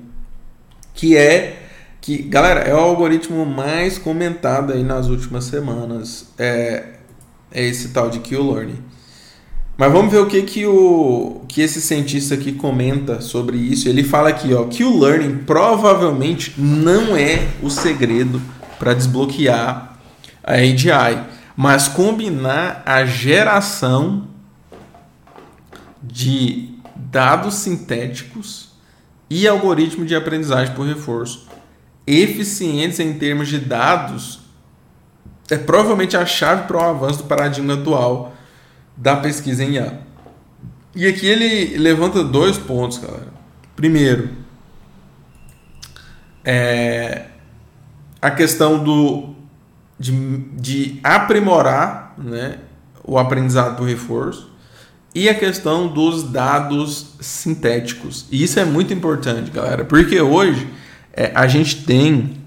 que 0.93 1.15
é 1.15 1.63
que, 2.01 2.17
galera, 2.19 2.61
é 2.61 2.73
o 2.73 2.77
algoritmo 2.77 3.45
mais 3.45 3.97
comentado 3.97 4.71
aí 4.71 4.83
nas 4.83 5.07
últimas 5.07 5.43
semanas. 5.43 6.27
É, 6.37 6.93
é 7.51 7.65
esse 7.65 7.89
tal 7.89 8.09
de 8.09 8.19
Q-Learning. 8.19 8.81
Mas 9.77 9.91
vamos 9.91 10.11
ver 10.11 10.19
o 10.19 10.25
que, 10.25 10.41
que, 10.41 10.65
o, 10.65 11.41
que 11.47 11.61
esse 11.61 11.79
cientista 11.79 12.33
aqui 12.33 12.51
comenta 12.51 13.21
sobre 13.21 13.57
isso. 13.57 13.87
Ele 13.87 14.03
fala 14.03 14.29
aqui 14.29 14.53
ó, 14.53 14.65
que 14.65 14.83
o 14.83 14.99
learning 14.99 15.43
provavelmente 15.45 16.55
não 16.57 17.15
é 17.15 17.47
o 17.61 17.69
segredo 17.69 18.41
para 18.79 18.95
desbloquear 18.95 19.99
a 20.43 20.53
AGI, 20.53 21.23
mas 21.55 21.87
combinar 21.87 22.81
a 22.85 23.05
geração 23.05 24.27
de 26.01 26.69
dados 26.95 27.55
sintéticos 27.55 28.69
e 29.29 29.47
algoritmo 29.47 30.05
de 30.05 30.15
aprendizagem 30.15 30.73
por 30.73 30.87
reforço 30.87 31.47
eficientes 32.07 32.99
em 32.99 33.13
termos 33.13 33.49
de 33.49 33.59
dados 33.59 34.39
é 35.49 35.57
provavelmente 35.57 36.15
a 36.15 36.25
chave 36.25 36.63
para 36.65 36.77
o 36.77 36.81
avanço 36.81 37.19
do 37.19 37.23
paradigma 37.25 37.73
atual 37.73 38.33
da 38.97 39.15
pesquisa 39.15 39.63
em 39.63 39.73
IA. 39.73 39.99
E 40.95 41.05
aqui 41.05 41.27
ele 41.27 41.77
levanta 41.77 42.23
dois 42.23 42.57
pontos, 42.57 42.97
galera. 42.97 43.31
Primeiro, 43.75 44.29
é 46.43 47.25
a 48.19 48.31
questão 48.31 48.83
do, 48.83 49.35
de, 49.99 50.11
de 50.55 50.99
aprimorar 51.03 52.15
né, 52.17 52.57
o 53.03 53.19
aprendizado 53.19 53.77
por 53.77 53.87
reforço 53.87 54.49
e 55.13 55.29
a 55.29 55.35
questão 55.35 55.87
dos 55.87 56.23
dados 56.23 57.15
sintéticos. 57.19 58.25
E 58.31 58.41
isso 58.41 58.59
é 58.59 58.65
muito 58.65 58.91
importante, 58.93 59.51
galera, 59.51 59.85
porque 59.85 60.19
hoje 60.19 60.67
é, 61.13 61.31
a 61.35 61.47
gente 61.47 61.85
tem 61.85 62.37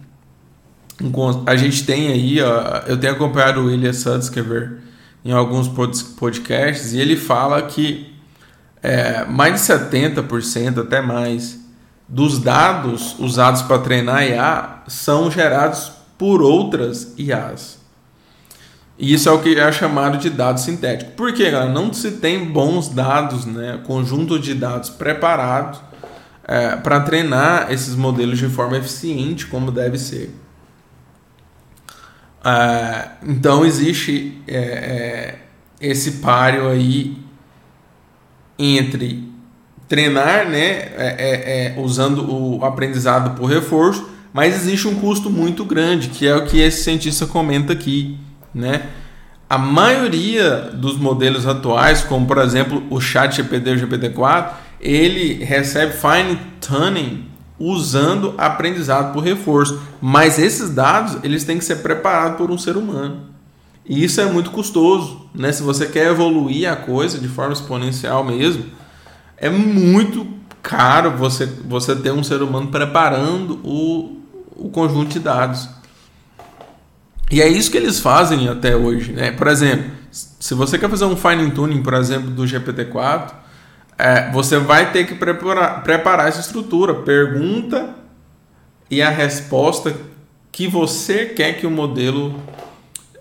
a 1.46 1.56
gente 1.56 1.86
tem 1.86 2.08
aí, 2.08 2.42
ó, 2.42 2.82
eu 2.86 2.98
tenho 2.98 3.14
acompanhado 3.14 3.60
o 3.60 3.66
William 3.66 3.92
Sudskever 3.92 4.79
em 5.24 5.32
alguns 5.32 5.68
podcasts, 5.68 6.92
e 6.92 7.00
ele 7.00 7.16
fala 7.16 7.62
que 7.62 8.14
é, 8.82 9.24
mais 9.26 9.54
de 9.54 9.60
70%, 9.60 10.78
até 10.78 11.00
mais, 11.00 11.58
dos 12.08 12.38
dados 12.38 13.14
usados 13.18 13.62
para 13.62 13.78
treinar 13.78 14.26
IA 14.26 14.82
são 14.88 15.30
gerados 15.30 15.92
por 16.18 16.42
outras 16.42 17.14
IAs. 17.16 17.78
E 18.98 19.14
isso 19.14 19.28
é 19.28 19.32
o 19.32 19.38
que 19.38 19.58
é 19.58 19.72
chamado 19.72 20.18
de 20.18 20.28
dado 20.28 20.60
sintético. 20.60 21.12
Por 21.12 21.32
quê, 21.32 21.50
galera? 21.50 21.72
Não 21.72 21.92
se 21.92 22.12
tem 22.12 22.44
bons 22.44 22.88
dados, 22.88 23.46
né? 23.46 23.80
conjunto 23.86 24.38
de 24.38 24.52
dados 24.52 24.90
preparados 24.90 25.80
é, 26.44 26.76
para 26.76 27.00
treinar 27.00 27.72
esses 27.72 27.94
modelos 27.94 28.38
de 28.38 28.48
forma 28.48 28.76
eficiente, 28.76 29.46
como 29.46 29.70
deve 29.70 29.96
ser. 29.96 30.34
Ah, 32.42 33.12
então 33.22 33.66
existe 33.66 34.40
é, 34.48 34.56
é, 34.56 35.38
esse 35.80 36.12
páreo 36.12 36.68
aí 36.68 37.16
entre 38.58 39.28
treinar, 39.86 40.48
né, 40.48 40.60
é, 40.60 40.94
é, 40.96 41.74
é, 41.76 41.80
usando 41.80 42.30
o 42.30 42.64
aprendizado 42.64 43.36
por 43.36 43.46
reforço, 43.46 44.08
mas 44.32 44.54
existe 44.54 44.86
um 44.86 44.94
custo 44.94 45.28
muito 45.28 45.64
grande, 45.64 46.08
que 46.08 46.26
é 46.26 46.36
o 46.36 46.46
que 46.46 46.60
esse 46.60 46.84
cientista 46.84 47.26
comenta 47.26 47.72
aqui, 47.72 48.16
né? 48.54 48.86
A 49.48 49.58
maioria 49.58 50.70
dos 50.72 50.96
modelos 50.96 51.44
atuais, 51.44 52.04
como 52.04 52.24
por 52.24 52.38
exemplo 52.38 52.84
o 52.88 53.00
Chat 53.00 53.34
GPT, 53.34 53.70
o 53.70 53.88
GPT-4, 53.88 54.50
ele 54.80 55.42
recebe 55.42 55.92
fine 55.92 56.38
tuning 56.60 57.29
usando 57.60 58.34
aprendizado 58.38 59.12
por 59.12 59.22
reforço. 59.22 59.78
Mas 60.00 60.38
esses 60.38 60.70
dados, 60.70 61.18
eles 61.22 61.44
têm 61.44 61.58
que 61.58 61.64
ser 61.64 61.76
preparados 61.76 62.38
por 62.38 62.50
um 62.50 62.56
ser 62.56 62.76
humano. 62.76 63.28
E 63.84 64.02
isso 64.02 64.20
é 64.20 64.24
muito 64.24 64.50
custoso, 64.50 65.26
né? 65.34 65.52
Se 65.52 65.62
você 65.62 65.86
quer 65.86 66.10
evoluir 66.10 66.70
a 66.70 66.76
coisa 66.76 67.18
de 67.18 67.28
forma 67.28 67.52
exponencial 67.52 68.24
mesmo, 68.24 68.64
é 69.36 69.50
muito 69.50 70.26
caro 70.62 71.12
você, 71.16 71.46
você 71.46 71.94
ter 71.94 72.12
um 72.12 72.22
ser 72.22 72.42
humano 72.42 72.68
preparando 72.68 73.60
o, 73.64 74.20
o 74.56 74.70
conjunto 74.70 75.10
de 75.10 75.18
dados. 75.18 75.68
E 77.30 77.40
é 77.40 77.48
isso 77.48 77.70
que 77.70 77.76
eles 77.76 78.00
fazem 78.00 78.48
até 78.48 78.76
hoje. 78.76 79.12
Né? 79.12 79.30
Por 79.32 79.46
exemplo, 79.46 79.90
se 80.10 80.54
você 80.54 80.78
quer 80.78 80.90
fazer 80.90 81.04
um 81.04 81.16
fine 81.16 81.50
tuning, 81.50 81.82
por 81.82 81.94
exemplo, 81.94 82.30
do 82.30 82.42
GPT-4, 82.44 83.39
é, 84.00 84.30
você 84.32 84.58
vai 84.58 84.92
ter 84.92 85.06
que 85.06 85.14
preparar, 85.14 85.82
preparar 85.82 86.28
essa 86.28 86.40
estrutura. 86.40 86.94
Pergunta 86.94 87.94
e 88.90 89.02
a 89.02 89.10
resposta 89.10 89.94
que 90.50 90.66
você 90.66 91.26
quer 91.26 91.54
que 91.54 91.66
o 91.66 91.70
modelo 91.70 92.40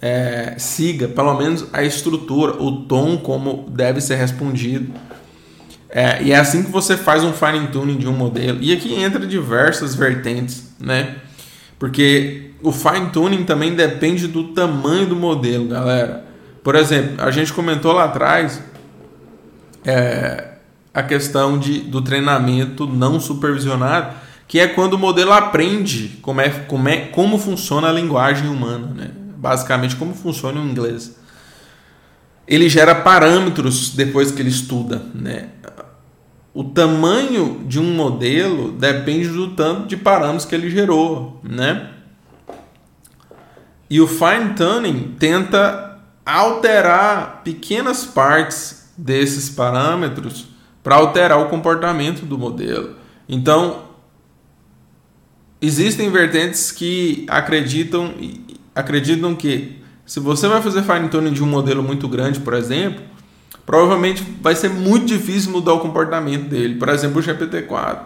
é, 0.02 0.56
siga, 0.58 1.08
pelo 1.08 1.36
menos 1.36 1.68
a 1.74 1.84
estrutura, 1.84 2.62
o 2.62 2.84
tom 2.84 3.18
como 3.18 3.70
deve 3.70 4.02
ser 4.02 4.16
respondido. 4.16 4.94
É, 5.90 6.22
e 6.22 6.32
é 6.32 6.38
assim 6.38 6.64
que 6.64 6.72
você 6.72 6.96
faz 6.96 7.24
um 7.24 7.34
fine 7.34 7.68
tuning 7.68 7.98
de 7.98 8.08
um 8.08 8.14
modelo. 8.14 8.60
E 8.62 8.72
aqui 8.72 8.94
entra 8.94 9.26
diversas 9.26 9.96
vertentes, 9.96 10.72
né? 10.80 11.18
Porque 11.78 12.52
o 12.62 12.72
fine 12.72 13.10
tuning 13.12 13.44
também 13.44 13.74
depende 13.74 14.28
do 14.28 14.50
tamanho 14.50 15.08
do 15.08 15.16
modelo, 15.16 15.68
galera. 15.68 16.26
Por 16.64 16.76
exemplo, 16.76 17.24
a 17.24 17.32
gente 17.32 17.52
comentou 17.52 17.92
lá 17.94 18.06
atrás 18.06 18.62
é, 19.84 20.49
a 21.00 21.04
questão 21.04 21.58
de, 21.58 21.80
do 21.80 22.02
treinamento 22.02 22.86
não 22.86 23.20
supervisionado, 23.20 24.16
que 24.48 24.60
é 24.60 24.68
quando 24.68 24.94
o 24.94 24.98
modelo 24.98 25.32
aprende 25.32 26.20
como, 26.22 26.42
é, 26.42 26.50
como, 26.50 26.90
é, 26.90 26.98
como 27.06 27.38
funciona 27.38 27.88
a 27.88 27.92
linguagem 27.92 28.50
humana, 28.50 28.88
né? 28.88 29.12
basicamente 29.38 29.96
como 29.96 30.14
funciona 30.14 30.60
o 30.60 30.66
inglês. 30.66 31.18
Ele 32.46 32.68
gera 32.68 32.94
parâmetros 32.94 33.96
depois 33.96 34.32
que 34.32 34.42
ele 34.42 34.50
estuda. 34.50 35.04
Né? 35.14 35.50
O 36.54 36.64
tamanho 36.66 37.64
de 37.66 37.80
um 37.80 37.94
modelo 37.94 38.72
depende 38.72 39.30
do 39.30 39.52
tanto 39.52 39.88
de 39.88 39.96
parâmetros 39.96 40.46
que 40.46 40.56
ele 40.56 40.70
gerou. 40.70 41.40
Né? 41.44 41.92
E 43.90 44.02
o 44.02 44.08
fine 44.08 44.56
tuning 44.56 45.16
tenta 45.18 46.00
alterar 46.26 47.42
pequenas 47.44 48.04
partes 48.04 48.92
desses 48.98 49.50
parâmetros 49.50 50.50
para 50.84 50.96
alterar 50.96 51.40
o 51.40 51.50
comportamento 51.50 52.26
do 52.26 52.38
modelo. 52.38 52.96
Então, 53.28 53.84
existem 55.62 56.10
vertentes 56.10 56.72
que 56.72 57.26
acreditam 57.30 58.14
acreditam 58.74 59.36
que 59.36 59.80
se 60.06 60.20
você 60.20 60.48
vai 60.48 60.62
fazer 60.62 60.82
fine 60.84 61.10
tuning 61.10 61.34
de 61.34 61.44
um 61.44 61.48
modelo 61.48 61.84
muito 61.84 62.08
grande, 62.08 62.40
por 62.40 62.54
exemplo, 62.54 63.04
provavelmente 63.66 64.26
vai 64.42 64.56
ser 64.56 64.70
muito 64.70 65.06
difícil 65.06 65.52
mudar 65.52 65.74
o 65.74 65.80
comportamento 65.80 66.50
dele. 66.50 66.76
Por 66.76 66.90
exemplo, 66.90 67.20
o 67.20 67.24
GPT-4, 67.24 68.00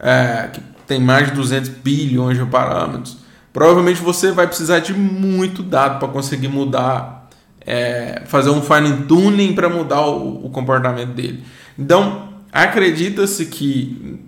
é, 0.00 0.48
que 0.52 0.60
tem 0.86 1.00
mais 1.00 1.28
de 1.28 1.34
200 1.34 1.68
bilhões 1.68 2.36
de 2.36 2.44
parâmetros. 2.46 3.18
Provavelmente 3.52 4.00
você 4.00 4.32
vai 4.32 4.46
precisar 4.46 4.80
de 4.80 4.92
muito 4.92 5.62
dado 5.62 5.98
para 6.00 6.08
conseguir 6.08 6.48
mudar, 6.48 7.28
é, 7.64 8.22
fazer 8.26 8.50
um 8.50 8.62
fine 8.62 9.04
tuning 9.06 9.54
para 9.54 9.68
mudar 9.68 10.00
o, 10.00 10.46
o 10.46 10.50
comportamento 10.50 11.12
dele. 11.12 11.44
Então, 11.78 12.28
acredita-se 12.52 13.46
que 13.46 14.20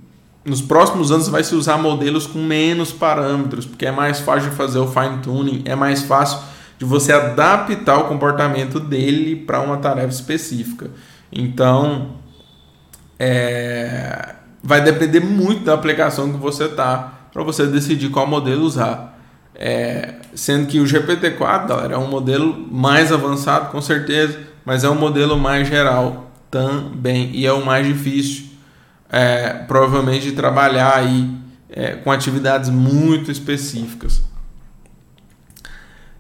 nos 0.45 0.63
próximos 0.63 1.11
anos 1.11 1.29
vai 1.29 1.43
se 1.43 1.55
usar 1.55 1.77
modelos 1.77 2.27
com 2.27 2.39
menos 2.39 2.93
parâmetros, 2.93 3.67
porque 3.67 3.87
é 3.87 3.91
mais 3.91 4.21
fácil 4.21 4.51
de 4.51 4.57
fazer 4.57 4.79
o 4.79 4.87
fine 4.87 5.19
tuning, 5.23 5.63
é 5.65 5.75
mais 5.75 6.03
fácil 6.03 6.39
de 6.79 6.85
você 6.85 7.13
adaptar 7.13 7.99
o 7.99 8.05
comportamento 8.05 8.81
dele 8.81 9.37
para 9.37 9.61
uma 9.61 9.77
tarefa 9.77 10.09
específica. 10.09 10.91
Então, 11.31 12.13
é, 13.19 14.35
vai 14.63 14.81
depender 14.83 15.21
muito 15.21 15.65
da 15.65 15.75
aplicação 15.75 16.33
que 16.33 16.39
você 16.39 16.69
tá 16.69 17.29
para 17.33 17.43
você 17.43 17.67
decidir 17.67 18.11
qual 18.11 18.27
modelo 18.27 18.65
usar. 18.65 19.19
É, 19.55 20.15
sendo 20.35 20.67
que 20.67 20.81
o 20.81 20.85
GPT-4, 20.85 21.67
galera, 21.67 21.95
é 21.95 21.99
um 21.99 22.09
modelo 22.09 22.67
mais 22.71 23.13
avançado, 23.13 23.71
com 23.71 23.83
certeza, 23.83 24.39
mas 24.65 24.85
é 24.85 24.89
um 24.89 24.95
modelo 24.95 25.39
mais 25.39 25.69
geral 25.69 26.30
também 26.51 27.31
e 27.35 27.47
é 27.47 27.53
o 27.53 27.65
mais 27.65 27.87
difícil 27.87 28.51
é, 29.11 29.53
provavelmente 29.67 30.33
trabalhar 30.33 30.97
aí 30.97 31.31
é, 31.69 31.93
com 31.97 32.11
atividades 32.11 32.71
muito 32.71 33.31
específicas. 33.31 34.23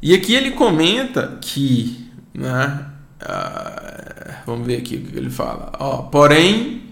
E 0.02 0.14
aqui 0.14 0.34
ele 0.34 0.52
comenta 0.52 1.38
que, 1.40 2.10
né, 2.32 2.86
uh, 3.22 4.34
vamos 4.46 4.66
ver 4.66 4.78
aqui 4.78 4.96
o 4.96 5.02
que 5.02 5.16
ele 5.16 5.28
fala. 5.28 5.72
Ó, 5.78 6.02
porém, 6.02 6.82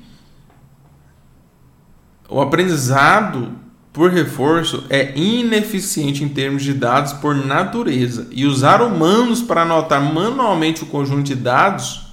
o 2.29 2.40
aprendizado 2.40 3.53
por 3.92 4.11
reforço 4.11 4.85
é 4.90 5.18
ineficiente 5.18 6.22
em 6.22 6.29
termos 6.29 6.62
de 6.62 6.74
dados 6.74 7.14
por 7.14 7.35
natureza 7.35 8.29
e 8.31 8.44
usar 8.44 8.83
humanos 8.83 9.40
para 9.40 9.62
anotar 9.62 10.03
manualmente 10.03 10.83
o 10.83 10.87
conjunto 10.87 11.22
de 11.22 11.35
dados 11.35 12.08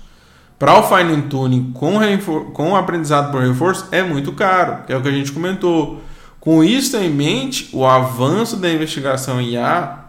para 0.57 0.79
o 0.79 0.83
fine 0.83 1.21
tuning 1.23 1.71
com, 1.73 1.99
com 2.53 2.75
aprendizado 2.75 3.31
por 3.31 3.41
reforço 3.41 3.87
é 3.91 4.01
muito 4.01 4.31
caro, 4.31 4.83
que 4.85 4.93
é 4.93 4.97
o 4.97 5.01
que 5.01 5.09
a 5.09 5.11
gente 5.11 5.31
comentou. 5.31 6.01
Com 6.39 6.63
isso 6.63 6.95
em 6.97 7.09
mente, 7.09 7.69
o 7.73 7.85
avanço 7.85 8.55
da 8.55 8.71
investigação 8.71 9.41
IA 9.41 9.99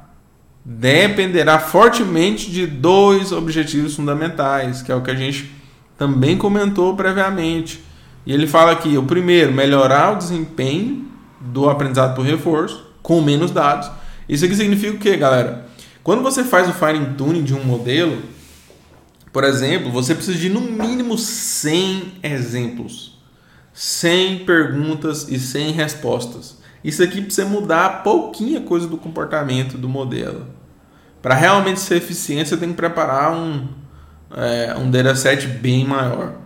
dependerá 0.65 1.59
fortemente 1.59 2.51
de 2.51 2.67
dois 2.67 3.33
objetivos 3.33 3.97
fundamentais, 3.97 4.83
que 4.83 4.93
é 4.93 4.95
o 4.95 5.01
que 5.01 5.11
a 5.11 5.15
gente 5.15 5.51
também 5.97 6.37
comentou 6.37 6.95
previamente. 6.95 7.83
E 8.27 8.33
ele 8.33 8.47
fala 8.47 8.73
aqui: 8.73 8.99
o 8.99 9.05
primeiro, 9.05 9.53
melhorar 9.53 10.13
o 10.13 10.17
desempenho 10.17 11.07
do 11.41 11.71
aprendizado 11.71 12.15
por 12.15 12.25
reforço 12.25 12.87
com 13.03 13.21
menos 13.21 13.51
dados. 13.51 13.91
Isso 14.29 14.45
aqui 14.45 14.55
significa 14.55 14.95
o 14.95 14.99
que, 14.99 15.17
galera? 15.17 15.67
Quando 16.03 16.23
você 16.23 16.45
faz 16.45 16.69
o 16.69 16.73
fine 16.73 17.15
tuning 17.17 17.43
de 17.43 17.55
um 17.55 17.65
modelo, 17.65 18.19
por 19.37 19.45
exemplo, 19.45 19.93
você 19.93 20.15
precisa 20.15 20.39
de 20.39 20.49
no 20.49 20.63
mínimo 20.63 21.19
100 21.19 22.21
exemplos, 22.23 23.21
100 23.75 24.47
perguntas 24.47 25.29
e 25.29 25.39
100 25.39 25.73
respostas. 25.73 26.57
Isso 26.83 27.03
aqui 27.03 27.21
precisa 27.21 27.47
mudar 27.47 28.03
pouquinha 28.03 28.63
coisa 28.63 28.87
do 28.87 28.97
comportamento 28.97 29.77
do 29.77 29.91
modelo. 29.91 30.47
Para 31.21 31.35
realmente 31.35 31.81
ser 31.81 31.97
eficiente, 31.97 32.49
você 32.49 32.57
tem 32.57 32.71
que 32.71 32.77
preparar 32.77 33.31
um, 33.31 33.69
é, 34.35 34.75
um 34.75 34.91
dataset 34.91 35.47
bem 35.47 35.85
maior. 35.85 36.37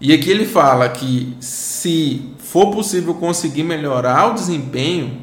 E 0.00 0.12
aqui 0.12 0.30
ele 0.30 0.46
fala 0.46 0.88
que 0.90 1.36
se 1.40 2.32
for 2.38 2.70
possível 2.70 3.14
conseguir 3.14 3.64
melhorar 3.64 4.30
o 4.30 4.34
desempenho 4.34 5.20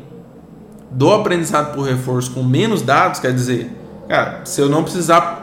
do 0.92 1.10
aprendizado 1.10 1.74
por 1.74 1.84
reforço 1.88 2.32
com 2.32 2.44
menos 2.44 2.82
dados, 2.82 3.22
quer 3.22 3.34
dizer, 3.34 3.72
cara, 4.10 4.42
se 4.44 4.60
eu 4.60 4.68
não 4.68 4.84
precisar 4.84 5.41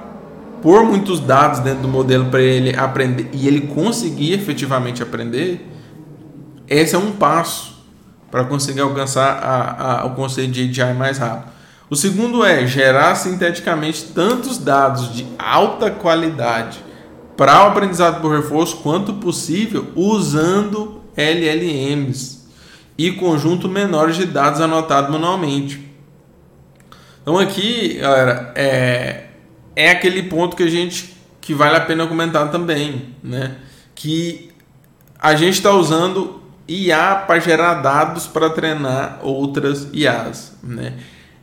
pôr 0.62 0.85
muitos 0.85 1.21
dados 1.21 1.61
dentro 1.61 1.83
do 1.83 1.88
modelo 1.88 2.27
para 2.27 2.40
ele 2.40 2.77
aprender 2.77 3.29
e 3.33 3.47
ele 3.47 3.62
conseguir 3.62 4.33
efetivamente 4.33 5.03
aprender, 5.03 5.66
esse 6.68 6.94
é 6.94 6.99
um 6.99 7.12
passo 7.12 7.79
para 8.31 8.44
conseguir 8.44 8.81
alcançar 8.81 9.38
a, 9.42 10.01
a, 10.01 10.07
o 10.07 10.14
conceito 10.14 10.53
de 10.53 10.83
AGI 10.83 10.94
mais 10.94 11.18
rápido. 11.18 11.53
O 11.90 11.97
segundo 11.97 12.44
é 12.44 12.66
gerar 12.66 13.14
sinteticamente 13.14 14.05
tantos 14.07 14.59
dados 14.59 15.14
de 15.14 15.27
alta 15.38 15.90
qualidade 15.90 16.85
para 17.37 17.64
o 17.64 17.68
aprendizado 17.68 18.21
por 18.21 18.35
reforço 18.35 18.79
quanto 18.79 19.14
possível 19.14 19.87
usando 19.94 21.01
LLMs 21.16 22.47
e 22.99 23.12
conjunto 23.12 23.68
menores 23.68 24.16
de 24.16 24.27
dados 24.27 24.61
anotados 24.61 25.11
manualmente. 25.11 25.88
Então 27.23 27.38
aqui, 27.38 27.94
galera, 27.94 28.53
é, 28.55 29.28
é 29.79 29.91
aquele 29.91 30.25
ponto 30.25 30.57
que 30.57 30.64
a 30.64 30.69
gente 30.69 31.17
que 31.41 31.55
vale 31.55 31.77
a 31.77 31.81
pena 31.81 32.05
comentar 32.09 32.51
também, 32.51 33.14
né? 33.23 33.59
Que 33.95 34.51
a 35.17 35.37
gente 35.37 35.55
está 35.55 35.71
usando 35.71 36.43
IA 36.67 37.14
para 37.14 37.38
gerar 37.38 37.75
dados 37.75 38.27
para 38.27 38.51
treinar 38.51 39.21
outras 39.23 39.88
IAs, 39.93 40.57
né? 40.64 40.95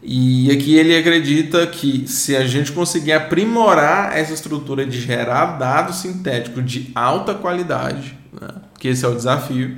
E 0.04 0.52
aqui 0.52 0.76
ele 0.76 0.98
acredita 0.98 1.66
que 1.66 2.06
se 2.10 2.36
a 2.36 2.46
gente 2.46 2.74
conseguir 2.74 3.14
aprimorar 3.14 4.16
essa 4.18 4.34
estrutura 4.34 4.86
de 4.86 5.00
gerar 5.00 5.58
dados 5.58 6.02
sintéticos 6.02 6.64
de 6.66 6.92
alta 6.94 7.34
qualidade, 7.34 8.18
né? 8.34 8.50
que 8.78 8.90
esse 8.90 9.04
é 9.04 9.08
o 9.08 9.16
desafio, 9.16 9.78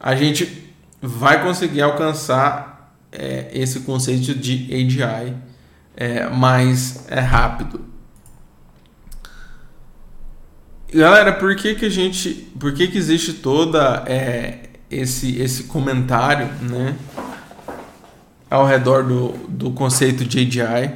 a 0.00 0.16
gente 0.16 0.72
vai 1.00 1.44
conseguir 1.44 1.82
alcançar 1.82 2.96
é, 3.12 3.50
esse 3.52 3.80
conceito 3.80 4.34
de 4.34 4.66
AGI 4.72 5.47
é, 6.00 6.28
mais 6.28 7.04
é, 7.08 7.18
rápido. 7.18 7.84
Galera, 10.94 11.32
por 11.32 11.56
que, 11.56 11.74
que 11.74 11.86
a 11.86 11.90
gente. 11.90 12.48
Por 12.58 12.72
que, 12.72 12.86
que 12.86 12.96
existe 12.96 13.32
toda 13.32 14.04
é, 14.06 14.60
esse, 14.88 15.40
esse 15.40 15.64
comentário 15.64 16.46
né, 16.62 16.96
ao 18.48 18.64
redor 18.64 19.02
do, 19.02 19.32
do 19.48 19.72
conceito 19.72 20.24
de 20.24 20.38
AGI? 20.38 20.94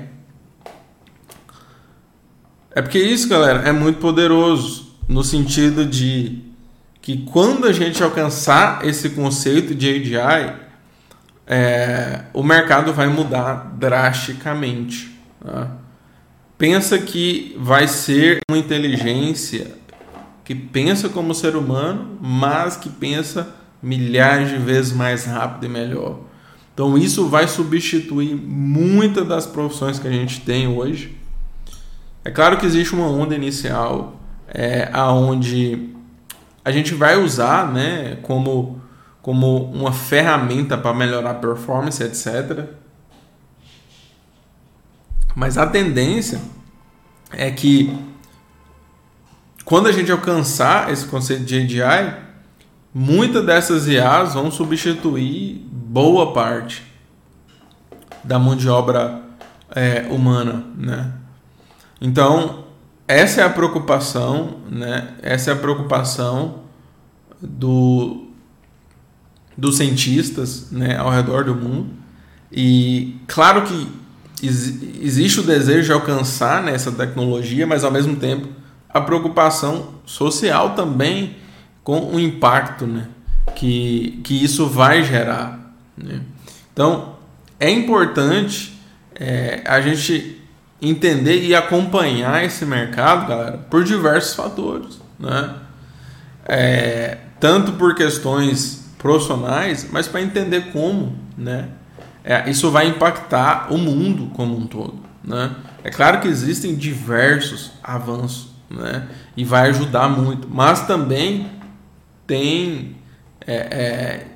É 2.70 2.80
porque 2.80 3.00
isso, 3.00 3.28
galera, 3.28 3.68
é 3.68 3.72
muito 3.72 3.98
poderoso 3.98 4.96
no 5.08 5.24
sentido 5.24 5.84
de 5.84 6.44
que 7.02 7.18
quando 7.24 7.66
a 7.66 7.72
gente 7.72 8.02
alcançar 8.02 8.86
esse 8.86 9.10
conceito 9.10 9.74
de 9.74 9.88
AGI, 9.90 10.61
é, 11.46 12.22
o 12.32 12.42
mercado 12.42 12.92
vai 12.92 13.08
mudar 13.08 13.72
drasticamente. 13.76 15.10
Tá? 15.44 15.70
Pensa 16.56 16.98
que 16.98 17.56
vai 17.58 17.88
ser 17.88 18.40
uma 18.48 18.58
inteligência 18.58 19.72
que 20.44 20.54
pensa 20.54 21.08
como 21.08 21.34
ser 21.34 21.56
humano, 21.56 22.18
mas 22.20 22.76
que 22.76 22.88
pensa 22.88 23.48
milhares 23.82 24.50
de 24.50 24.58
vezes 24.58 24.92
mais 24.92 25.24
rápido 25.24 25.66
e 25.66 25.68
melhor. 25.68 26.20
Então 26.74 26.96
isso 26.96 27.28
vai 27.28 27.46
substituir 27.48 28.34
muitas 28.34 29.26
das 29.26 29.46
profissões 29.46 29.98
que 29.98 30.08
a 30.08 30.12
gente 30.12 30.40
tem 30.40 30.68
hoje. 30.68 31.16
É 32.24 32.30
claro 32.30 32.56
que 32.56 32.66
existe 32.66 32.94
uma 32.94 33.06
onda 33.06 33.34
inicial 33.34 34.20
é, 34.48 34.88
aonde 34.92 35.90
a 36.64 36.70
gente 36.70 36.94
vai 36.94 37.16
usar, 37.16 37.72
né, 37.72 38.18
como 38.22 38.81
como 39.22 39.64
uma 39.70 39.92
ferramenta 39.92 40.76
para 40.76 40.92
melhorar 40.92 41.30
a 41.30 41.34
performance, 41.34 42.02
etc. 42.02 42.66
Mas 45.34 45.56
a 45.56 45.66
tendência 45.66 46.40
é 47.30 47.50
que 47.50 47.96
quando 49.64 49.86
a 49.86 49.92
gente 49.92 50.10
alcançar 50.10 50.92
esse 50.92 51.06
conceito 51.06 51.44
de 51.44 51.56
AGI, 51.56 52.16
muitas 52.92 53.46
dessas 53.46 53.86
IAs 53.86 54.34
vão 54.34 54.50
substituir 54.50 55.64
boa 55.70 56.32
parte 56.32 56.82
da 58.24 58.38
mão 58.38 58.56
de 58.56 58.68
obra 58.68 59.22
é, 59.74 60.06
humana, 60.10 60.66
né? 60.76 61.12
Então 62.00 62.64
essa 63.06 63.40
é 63.40 63.44
a 63.44 63.50
preocupação, 63.50 64.58
né? 64.68 65.14
Essa 65.22 65.50
é 65.50 65.54
a 65.54 65.56
preocupação 65.56 66.62
do 67.40 68.31
dos 69.56 69.76
cientistas, 69.76 70.70
né, 70.70 70.96
ao 70.96 71.10
redor 71.10 71.44
do 71.44 71.54
mundo. 71.54 71.90
E 72.50 73.16
claro 73.26 73.62
que 73.62 73.88
existe 74.42 75.40
o 75.40 75.42
desejo 75.42 75.84
de 75.84 75.92
alcançar 75.92 76.62
né, 76.62 76.74
essa 76.74 76.90
tecnologia, 76.90 77.66
mas 77.66 77.84
ao 77.84 77.90
mesmo 77.90 78.16
tempo 78.16 78.48
a 78.88 79.00
preocupação 79.00 79.94
social 80.04 80.74
também 80.74 81.36
com 81.82 82.14
o 82.14 82.20
impacto 82.20 82.86
né, 82.86 83.08
que, 83.54 84.20
que 84.24 84.42
isso 84.42 84.66
vai 84.66 85.04
gerar. 85.04 85.74
Né? 85.96 86.20
Então 86.72 87.14
é 87.58 87.70
importante 87.70 88.78
é, 89.14 89.62
a 89.64 89.80
gente 89.80 90.40
entender 90.80 91.44
e 91.44 91.54
acompanhar 91.54 92.44
esse 92.44 92.66
mercado, 92.66 93.28
galera, 93.28 93.58
por 93.70 93.84
diversos 93.84 94.34
fatores. 94.34 95.00
Né? 95.18 95.54
É, 96.44 97.18
tanto 97.38 97.72
por 97.72 97.94
questões 97.94 98.81
profissionais, 99.02 99.88
mas 99.90 100.06
para 100.06 100.22
entender 100.22 100.72
como 100.72 101.18
né, 101.36 101.68
é, 102.24 102.48
isso 102.48 102.70
vai 102.70 102.86
impactar 102.86 103.72
o 103.72 103.76
mundo 103.76 104.30
como 104.32 104.56
um 104.56 104.66
todo. 104.66 104.94
Né? 105.22 105.54
É 105.82 105.90
claro 105.90 106.20
que 106.20 106.28
existem 106.28 106.76
diversos 106.76 107.72
avanços 107.82 108.50
né, 108.70 109.08
e 109.36 109.44
vai 109.44 109.68
ajudar 109.70 110.08
muito, 110.08 110.48
mas 110.48 110.86
também 110.86 111.50
tem. 112.26 112.96
É, 113.44 113.54
é, 113.54 114.26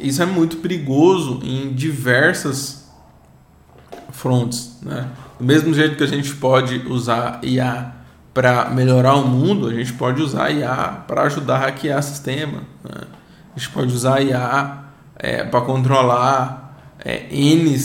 isso 0.00 0.22
é 0.22 0.26
muito 0.26 0.56
perigoso 0.58 1.40
em 1.42 1.72
diversas 1.74 2.88
frontes. 4.10 4.78
Né? 4.82 5.06
Do 5.38 5.44
mesmo 5.44 5.74
jeito 5.74 5.96
que 5.96 6.04
a 6.04 6.08
gente 6.08 6.34
pode 6.36 6.78
usar 6.88 7.40
IA 7.42 7.94
para 8.32 8.70
melhorar 8.70 9.16
o 9.16 9.26
mundo, 9.26 9.68
a 9.68 9.74
gente 9.74 9.92
pode 9.92 10.22
usar 10.22 10.50
IA 10.50 11.02
para 11.06 11.22
ajudar 11.22 11.56
a 11.56 11.58
hackear 11.58 12.02
sistema. 12.02 12.62
Né? 12.84 13.00
A 13.58 13.60
gente 13.60 13.72
pode 13.72 13.92
usar 13.92 14.22
IA 14.22 14.84
é, 15.16 15.42
para 15.42 15.60
controlar 15.62 16.94
é, 17.04 17.26
N 17.28 17.76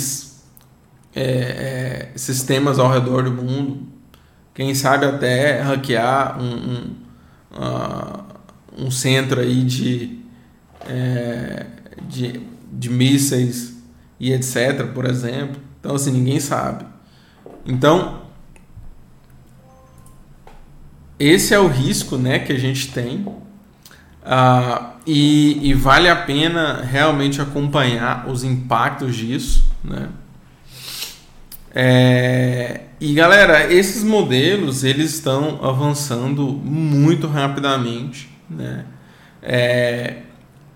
é, 1.15 1.23
é, 1.23 2.11
sistemas 2.15 2.77
ao 2.77 2.91
redor 2.91 3.23
do 3.23 3.31
mundo. 3.31 3.87
Quem 4.53 4.75
sabe 4.75 5.07
até 5.07 5.61
hackear 5.61 6.39
um, 6.39 6.53
um, 6.53 6.95
uh, 7.57 8.23
um 8.85 8.91
centro 8.91 9.41
aí 9.41 9.63
de, 9.63 10.19
é, 10.87 11.65
de, 12.07 12.39
de 12.71 12.89
mísseis 12.91 13.75
e 14.19 14.31
etc, 14.31 14.91
por 14.93 15.05
exemplo. 15.05 15.59
Então, 15.79 15.95
assim, 15.95 16.11
ninguém 16.11 16.39
sabe. 16.39 16.85
Então, 17.65 18.21
esse 21.17 21.51
é 21.51 21.59
o 21.59 21.67
risco 21.67 22.15
né, 22.15 22.37
que 22.37 22.53
a 22.53 22.59
gente 22.59 22.91
tem. 22.91 23.25
Uh, 24.23 24.93
e, 25.05 25.69
e, 25.69 25.73
vale 25.73 26.07
a 26.07 26.15
pena 26.15 26.81
realmente 26.81 27.41
acompanhar 27.41 28.29
os 28.29 28.45
impactos 28.45 29.15
disso, 29.17 29.65
né? 29.83 30.07
É, 31.75 32.81
e 33.01 33.13
galera, 33.13 33.73
esses 33.73 34.01
modelos 34.01 34.85
eles 34.85 35.13
estão 35.13 35.59
avançando 35.61 36.47
muito 36.47 37.27
rapidamente, 37.27 38.29
né? 38.49 38.85
É, 39.41 40.17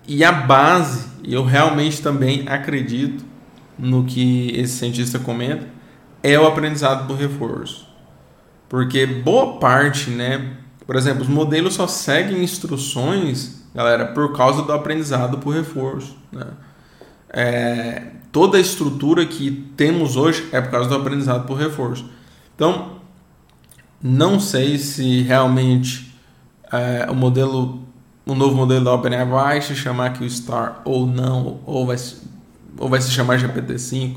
e 0.06 0.22
a 0.22 0.32
base, 0.32 1.06
eu 1.24 1.42
realmente 1.42 2.02
também 2.02 2.44
acredito 2.46 3.24
no 3.78 4.04
que 4.04 4.50
esse 4.56 4.76
cientista 4.76 5.18
comenta, 5.18 5.66
é 6.22 6.38
o 6.38 6.46
aprendizado 6.46 7.06
por 7.06 7.16
reforço. 7.16 7.88
Porque 8.68 9.06
boa 9.06 9.58
parte, 9.58 10.10
né? 10.10 10.56
Por 10.88 10.96
exemplo, 10.96 11.22
os 11.22 11.28
modelos 11.28 11.74
só 11.74 11.86
seguem 11.86 12.42
instruções 12.42 13.58
galera, 13.74 14.06
por 14.06 14.36
causa 14.36 14.62
do 14.62 14.72
aprendizado 14.72 15.38
por 15.38 15.54
reforço. 15.54 16.16
Né? 16.32 16.46
É, 17.30 18.02
toda 18.32 18.56
a 18.58 18.60
estrutura 18.60 19.24
que 19.26 19.50
temos 19.76 20.16
hoje 20.16 20.48
é 20.50 20.60
por 20.60 20.70
causa 20.70 20.88
do 20.88 20.96
aprendizado 20.96 21.46
por 21.46 21.58
reforço. 21.58 22.08
Então, 22.54 22.98
não 24.02 24.40
sei 24.40 24.78
se 24.78 25.22
realmente 25.22 26.12
é, 26.72 27.06
o 27.10 27.14
modelo, 27.14 27.82
o 28.26 28.34
novo 28.34 28.56
modelo 28.56 28.84
da 28.84 28.92
OpenAI 28.94 29.26
vai 29.26 29.60
se 29.60 29.76
chamar 29.76 30.06
aqui 30.06 30.24
o 30.24 30.30
Star 30.30 30.80
ou 30.84 31.06
não, 31.06 31.60
ou 31.64 31.86
vai, 31.86 31.96
ou 32.78 32.88
vai 32.88 33.00
se 33.00 33.10
chamar 33.10 33.38
GPT-5. 33.38 34.16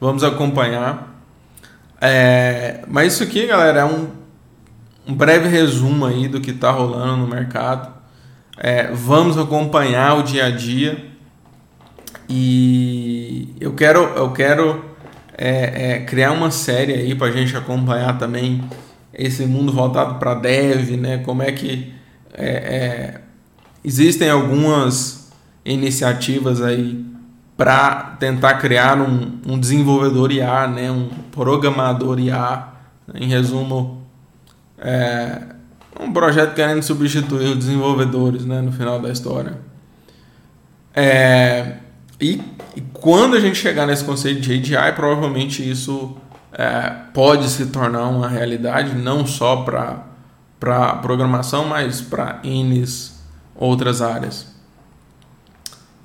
Vamos 0.00 0.22
acompanhar. 0.22 1.20
É, 2.00 2.84
mas 2.86 3.14
isso 3.14 3.22
aqui, 3.22 3.46
galera, 3.46 3.80
é 3.80 3.84
um, 3.84 4.19
um 5.10 5.14
breve 5.14 5.48
resumo 5.48 6.06
aí 6.06 6.28
do 6.28 6.40
que 6.40 6.52
está 6.52 6.70
rolando 6.70 7.16
no 7.16 7.26
mercado. 7.26 7.92
É, 8.56 8.92
vamos 8.92 9.36
acompanhar 9.36 10.18
o 10.18 10.22
dia 10.22 10.46
a 10.46 10.50
dia 10.50 11.04
e 12.28 13.52
eu 13.60 13.72
quero, 13.72 14.00
eu 14.00 14.30
quero 14.30 14.84
é, 15.36 15.94
é, 15.94 16.00
criar 16.04 16.30
uma 16.30 16.50
série 16.52 16.92
aí 16.92 17.14
para 17.14 17.26
a 17.26 17.32
gente 17.32 17.56
acompanhar 17.56 18.18
também 18.18 18.62
esse 19.12 19.44
mundo 19.46 19.72
voltado 19.72 20.14
para 20.20 20.34
dev, 20.34 20.90
né? 20.92 21.18
Como 21.18 21.42
é 21.42 21.50
que 21.50 21.92
é, 22.32 22.46
é, 22.48 23.20
existem 23.84 24.30
algumas 24.30 25.32
iniciativas 25.64 26.62
aí 26.62 27.04
para 27.56 28.16
tentar 28.20 28.54
criar 28.54 29.00
um, 29.00 29.40
um, 29.44 29.58
desenvolvedor 29.58 30.30
IA, 30.30 30.68
né? 30.68 30.90
Um 30.90 31.08
programador 31.32 32.20
IA, 32.20 32.68
em 33.12 33.26
resumo. 33.26 33.99
É, 34.80 35.42
um 36.00 36.12
projeto 36.12 36.54
querendo 36.54 36.82
substituir 36.82 37.50
os 37.50 37.58
desenvolvedores 37.58 38.44
né, 38.44 38.60
no 38.60 38.72
final 38.72 39.00
da 39.00 39.10
história. 39.10 39.58
É, 40.94 41.76
e, 42.20 42.40
e, 42.74 42.80
quando 42.92 43.36
a 43.36 43.40
gente 43.40 43.58
chegar 43.58 43.86
nesse 43.86 44.04
conceito 44.04 44.40
de 44.40 44.52
AGI, 44.52 44.92
provavelmente 44.94 45.68
isso 45.68 46.16
é, 46.52 46.90
pode 47.12 47.48
se 47.48 47.66
tornar 47.66 48.08
uma 48.08 48.28
realidade, 48.28 48.94
não 48.94 49.26
só 49.26 49.56
para 49.56 50.94
programação, 51.02 51.66
mas 51.66 52.00
para 52.00 52.40
N 52.42 52.84
outras 53.54 54.00
áreas. 54.02 54.50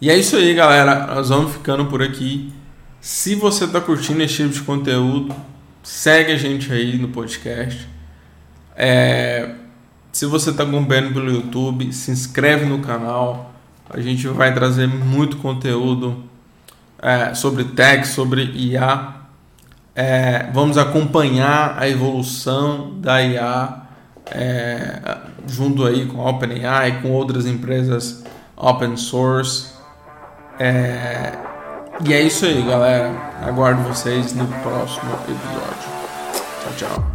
E 0.02 0.10
é 0.10 0.18
isso 0.18 0.36
aí, 0.36 0.54
galera. 0.54 1.16
Nós 1.16 1.30
vamos 1.30 1.54
ficando 1.54 1.86
por 1.86 2.02
aqui. 2.02 2.54
Se 3.00 3.34
você 3.34 3.64
está 3.66 3.80
curtindo 3.80 4.22
esse 4.22 4.36
tipo 4.36 4.50
de 4.50 4.62
conteúdo, 4.62 5.34
segue 5.82 6.34
a 6.34 6.38
gente 6.38 6.72
aí 6.72 6.98
no 6.98 7.08
podcast. 7.10 7.88
É, 8.76 9.52
se 10.12 10.26
você 10.26 10.50
está 10.50 10.64
acompanhando 10.64 11.14
pelo 11.14 11.30
YouTube, 11.30 11.92
se 11.92 12.12
inscreve 12.12 12.66
no 12.66 12.80
canal. 12.80 13.52
A 13.90 14.00
gente 14.00 14.28
vai 14.28 14.54
trazer 14.54 14.88
muito 14.88 15.38
conteúdo 15.38 16.24
é, 17.02 17.34
sobre 17.34 17.64
tech, 17.66 18.08
sobre 18.08 18.44
IA. 18.44 19.14
É, 19.96 20.50
vamos 20.54 20.78
acompanhar 20.78 21.76
a 21.78 21.88
evolução 21.88 23.00
da 23.00 23.22
IA 23.22 23.82
é, 24.32 25.18
junto 25.48 25.86
aí 25.86 26.06
com 26.06 26.22
a 26.22 26.30
OpenAI, 26.30 27.02
com 27.02 27.12
outras 27.12 27.46
empresas 27.46 28.24
open 28.56 28.98
source. 28.98 29.74
É, 30.60 31.34
e 32.06 32.14
é 32.14 32.22
isso 32.22 32.46
aí, 32.46 32.62
galera. 32.64 33.12
Aguardo 33.42 33.82
vocês 33.84 34.34
no 34.34 34.48
próximo 34.48 35.12
episódio. 35.28 35.96
Tchau, 36.62 36.74
tchau. 36.78 37.15